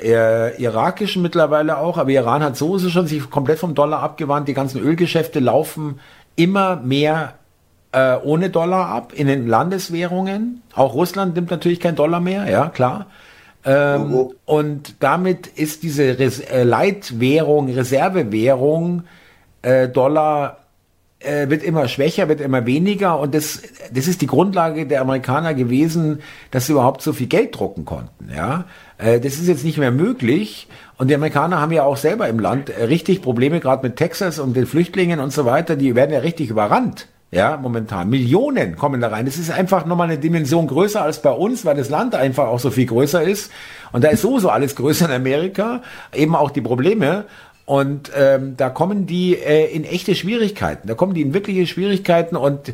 [0.01, 4.47] äh, irakischen mittlerweile auch, aber Iran hat so schon sich komplett vom Dollar abgewandt.
[4.47, 5.99] Die ganzen Ölgeschäfte laufen
[6.35, 7.35] immer mehr
[7.91, 10.61] äh, ohne Dollar ab in den Landeswährungen.
[10.73, 13.07] Auch Russland nimmt natürlich kein Dollar mehr, ja klar.
[13.63, 14.33] Ähm, oh.
[14.45, 19.03] Und damit ist diese Res äh, Leitwährung, Reservewährung
[19.61, 20.57] äh, Dollar
[21.23, 23.61] äh, wird immer schwächer, wird immer weniger und das,
[23.93, 28.29] das ist die Grundlage der Amerikaner gewesen, dass sie überhaupt so viel Geld drucken konnten.
[28.35, 28.65] Ja,
[28.97, 30.67] äh, das ist jetzt nicht mehr möglich
[30.97, 34.39] und die Amerikaner haben ja auch selber im Land äh, richtig Probleme, gerade mit Texas
[34.39, 35.75] und den Flüchtlingen und so weiter.
[35.75, 37.07] Die werden ja richtig überrannt.
[37.33, 38.09] Ja, momentan.
[38.09, 39.25] Millionen kommen da rein.
[39.25, 42.59] Das ist einfach nochmal eine Dimension größer als bei uns, weil das Land einfach auch
[42.59, 43.51] so viel größer ist.
[43.93, 45.81] Und da ist sowieso alles größer in Amerika.
[46.13, 47.23] Eben auch die Probleme.
[47.65, 50.87] Und ähm, da kommen die äh, in echte Schwierigkeiten.
[50.87, 52.73] Da kommen die in wirkliche Schwierigkeiten und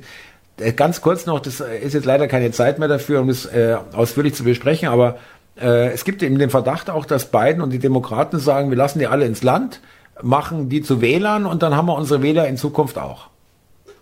[0.59, 3.77] äh, ganz kurz noch, das ist jetzt leider keine Zeit mehr dafür, um das äh,
[3.93, 5.17] ausführlich zu besprechen, aber
[5.59, 8.99] äh, es gibt eben den Verdacht auch, dass Biden und die Demokraten sagen, wir lassen
[8.99, 9.81] die alle ins Land,
[10.21, 13.27] machen die zu Wählern und dann haben wir unsere Wähler in Zukunft auch.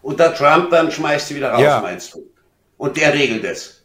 [0.01, 1.81] Und der Trump dann schmeißt sie wieder raus, ja.
[1.81, 2.23] meinst du?
[2.77, 3.81] Und der regelt es.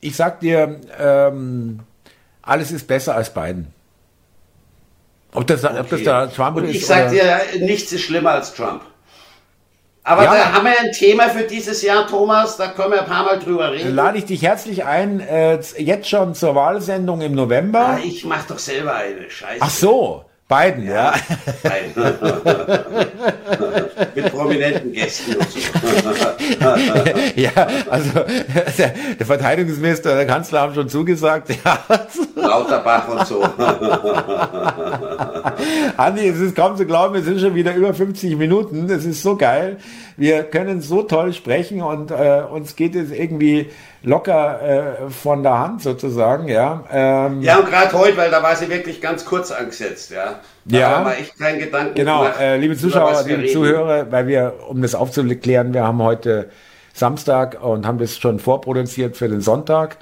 [0.00, 1.80] Ich sag dir, ähm,
[2.42, 3.68] alles ist besser als Biden.
[5.32, 5.78] Ob das, okay.
[5.78, 6.76] ob das der Trump Und ist.
[6.76, 8.82] Ich sag dir, nichts ist schlimmer als Trump.
[10.02, 10.34] Aber ja.
[10.34, 13.38] da haben wir ein Thema für dieses Jahr, Thomas, da können wir ein paar Mal
[13.38, 13.94] drüber reden.
[13.94, 17.78] Lade ich dich herzlich ein, äh, jetzt schon zur Wahlsendung im November.
[17.78, 19.60] Ja, ah, ich mach doch selber eine, scheiße.
[19.60, 21.14] Ach so, Beiden, ja.
[21.62, 21.70] ja.
[24.16, 25.60] Mit prominenten Gästen und so.
[27.36, 27.52] ja,
[27.88, 28.10] also
[28.76, 31.50] der, Verteidigungsminister, der Kanzler haben schon zugesagt.
[31.64, 31.78] Ja.
[32.34, 33.42] Lauterbach und so.
[35.96, 38.88] Andi, es ist kaum zu glauben, wir sind schon wieder über 50 Minuten.
[38.88, 39.76] Das ist so geil.
[40.20, 43.70] Wir können so toll sprechen und äh, uns geht es irgendwie
[44.02, 44.60] locker
[45.06, 46.84] äh, von der Hand sozusagen, ja.
[46.92, 50.40] Ähm, ja, und gerade heute, weil da war sie wirklich ganz kurz angesetzt, ja.
[50.66, 50.90] Da ja.
[50.90, 54.82] haben wir echt keinen Gedanken Genau, gemacht, äh, liebe Zuschauer, liebe Zuhörer, weil wir, um
[54.82, 56.50] das aufzuklären, wir haben heute
[56.92, 59.96] Samstag und haben das schon vorproduziert für den Sonntag.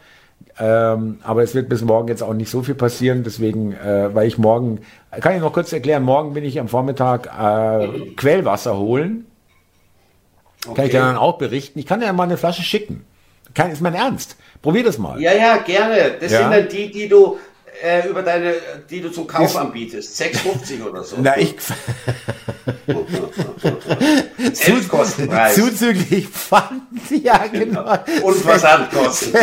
[0.59, 4.27] Ähm, aber es wird bis morgen jetzt auch nicht so viel passieren, deswegen, äh, weil
[4.27, 4.81] ich morgen,
[5.21, 9.25] kann ich noch kurz erklären, morgen bin ich am Vormittag äh, Quellwasser holen.
[10.67, 10.75] Okay.
[10.75, 11.79] Kann ich dir dann auch berichten.
[11.79, 13.05] Ich kann dir mal eine Flasche schicken.
[13.55, 14.37] Kein, ist mein Ernst.
[14.63, 15.21] Probier das mal.
[15.21, 16.17] Ja, ja, gerne.
[16.21, 16.41] Das ja.
[16.41, 17.39] sind dann die, die du
[17.83, 18.55] äh, über deine,
[18.91, 20.21] die du zum Kauf das, anbietest.
[20.21, 21.17] 6,50 oder so.
[21.21, 21.55] Na, ich.
[24.53, 25.55] Selbstkostenpreis.
[25.55, 26.83] Zuzüglich Pfand,
[27.23, 27.99] ja, genau.
[28.23, 29.35] Und Versandkosten.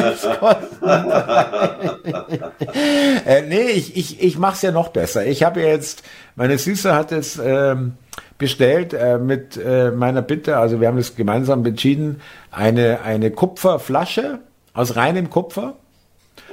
[3.26, 5.26] äh, nee, ich, ich, ich mach's ja noch besser.
[5.26, 6.04] Ich habe jetzt,
[6.36, 7.94] meine Süße hat es ähm,
[8.38, 12.22] bestellt äh, mit äh, meiner Bitte, also wir haben das gemeinsam entschieden,
[12.52, 14.40] eine, eine Kupferflasche
[14.74, 15.76] aus reinem Kupfer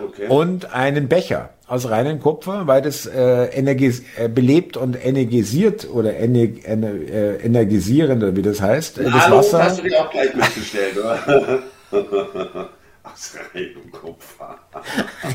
[0.02, 0.28] okay.
[0.28, 6.16] und einen Becher aus reinem Kupfer, weil das äh, energis äh, belebt und energisiert oder
[6.16, 9.64] ener ener äh, energisierend, oder wie das heißt, äh, das Wasser.
[9.64, 11.62] hast du dir auch gleich mitgestellt, oder?
[13.05, 14.59] Aus reinem Kupfer.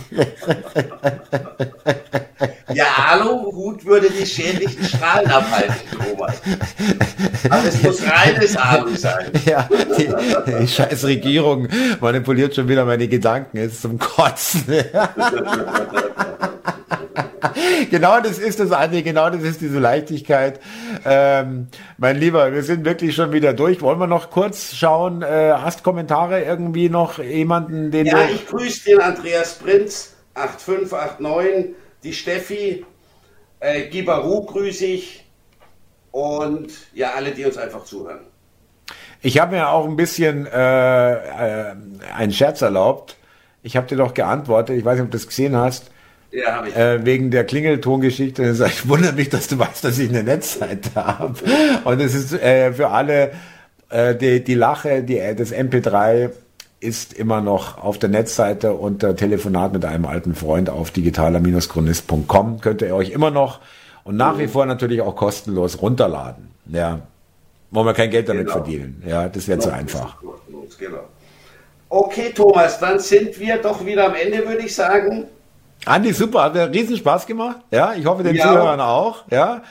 [2.74, 6.42] ja, Aluhut würde die schädlichen Strahlen abhalten, Thomas.
[7.50, 9.32] Aber es muss reines Alu sein.
[9.46, 10.14] Ja, die,
[10.62, 11.68] die scheiß Regierung
[12.00, 14.64] manipuliert schon wieder meine Gedanken, jetzt zum Kotzen.
[17.92, 20.60] genau das ist das eine, genau das ist diese Leichtigkeit.
[21.06, 23.82] Ähm, mein Lieber, wir sind wirklich schon wieder durch.
[23.82, 25.22] Wollen wir noch kurz schauen?
[25.22, 32.14] Äh, hast Kommentare irgendwie noch jemanden, den Ja, ich grüße den Andreas Prinz, 8589, die
[32.14, 32.86] Steffi,
[33.60, 35.26] äh, Gibaru grüße ich
[36.12, 38.22] und ja, alle, die uns einfach zuhören.
[39.22, 41.76] Ich habe mir auch ein bisschen äh, äh,
[42.16, 43.18] einen Scherz erlaubt.
[43.64, 45.92] Ich habe dir doch geantwortet, ich weiß nicht, ob du das gesehen hast.
[46.32, 46.76] Ja, habe ich.
[46.76, 48.56] Äh, wegen der Klingeltongeschichte.
[48.68, 51.36] Ich wundere mich, dass du weißt, dass ich eine Netzseite habe.
[51.84, 53.32] Und es ist äh, für alle
[53.90, 56.32] äh, die, die Lache, die, das MP3
[56.80, 62.62] ist immer noch auf der Netzseite unter Telefonat mit einem alten Freund auf digitaler-chronist.com.
[62.62, 63.62] Könnt ihr euch immer noch
[64.04, 64.40] und nach mhm.
[64.40, 66.50] wie vor natürlich auch kostenlos runterladen.
[66.68, 67.00] Ja.
[67.72, 68.58] Wollen wir kein Geld damit genau.
[68.58, 69.04] verdienen.
[69.06, 70.18] Ja, das wäre zu einfach.
[70.80, 71.00] Genau.
[71.90, 75.26] Okay, Thomas, dann sind wir doch wieder am Ende, würde ich sagen.
[75.86, 77.58] Andi, super, hat mir riesen Spaß gemacht.
[77.72, 78.44] Ja, ich hoffe den ja.
[78.44, 79.24] Zuhörern auch.
[79.32, 79.62] Ja.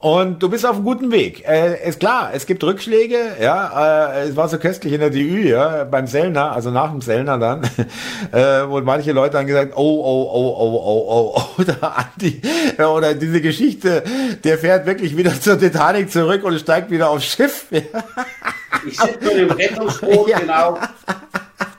[0.00, 1.44] Und du bist auf einem guten Weg.
[1.44, 5.48] Äh, ist klar, es gibt Rückschläge, ja, äh, es war so köstlich in der DÜ,
[5.48, 7.64] ja, beim Sellner, also nach dem Sellner dann,
[8.32, 12.40] äh, wo manche Leute dann gesagt, oh, oh, oh, oh, oh, oh, oh, oder Andi,
[12.78, 14.04] oder diese Geschichte,
[14.44, 17.66] der fährt wirklich wieder zur Titanic zurück und steigt wieder aufs Schiff.
[18.86, 20.38] ich sitze nur im Rettungsboot, ja.
[20.38, 20.78] genau,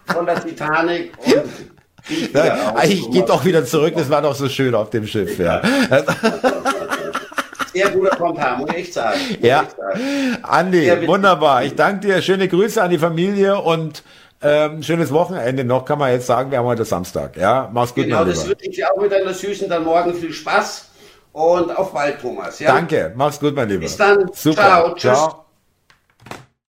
[0.08, 1.79] von der Titanic und
[2.34, 5.62] ja, ich gehe doch wieder zurück, das war doch so schön auf dem Schiff, ja.
[7.74, 9.20] Sehr guter Kommentar, muss ich sagen.
[9.42, 9.68] Ja,
[10.42, 11.64] Andi, wunderbar.
[11.64, 12.22] Ich danke dir.
[12.22, 14.04] Schöne Grüße an die Familie und
[14.42, 16.50] ähm, schönes Wochenende noch, kann man jetzt sagen.
[16.52, 17.38] Wir haben heute Samstag.
[17.38, 18.06] Ja, mach's gut.
[18.06, 20.90] Genau, das wünsche ich dir auch mit deiner Süßen dann morgen viel Spaß.
[21.34, 22.60] und auf bald, Thomas.
[22.60, 22.74] Ja?
[22.74, 23.82] Danke, mach's gut, mein Lieber.
[23.82, 24.30] Bis dann.
[24.34, 24.62] Super.
[24.62, 24.94] Ciao.
[24.96, 25.02] Tschüss.
[25.02, 25.49] Ciao.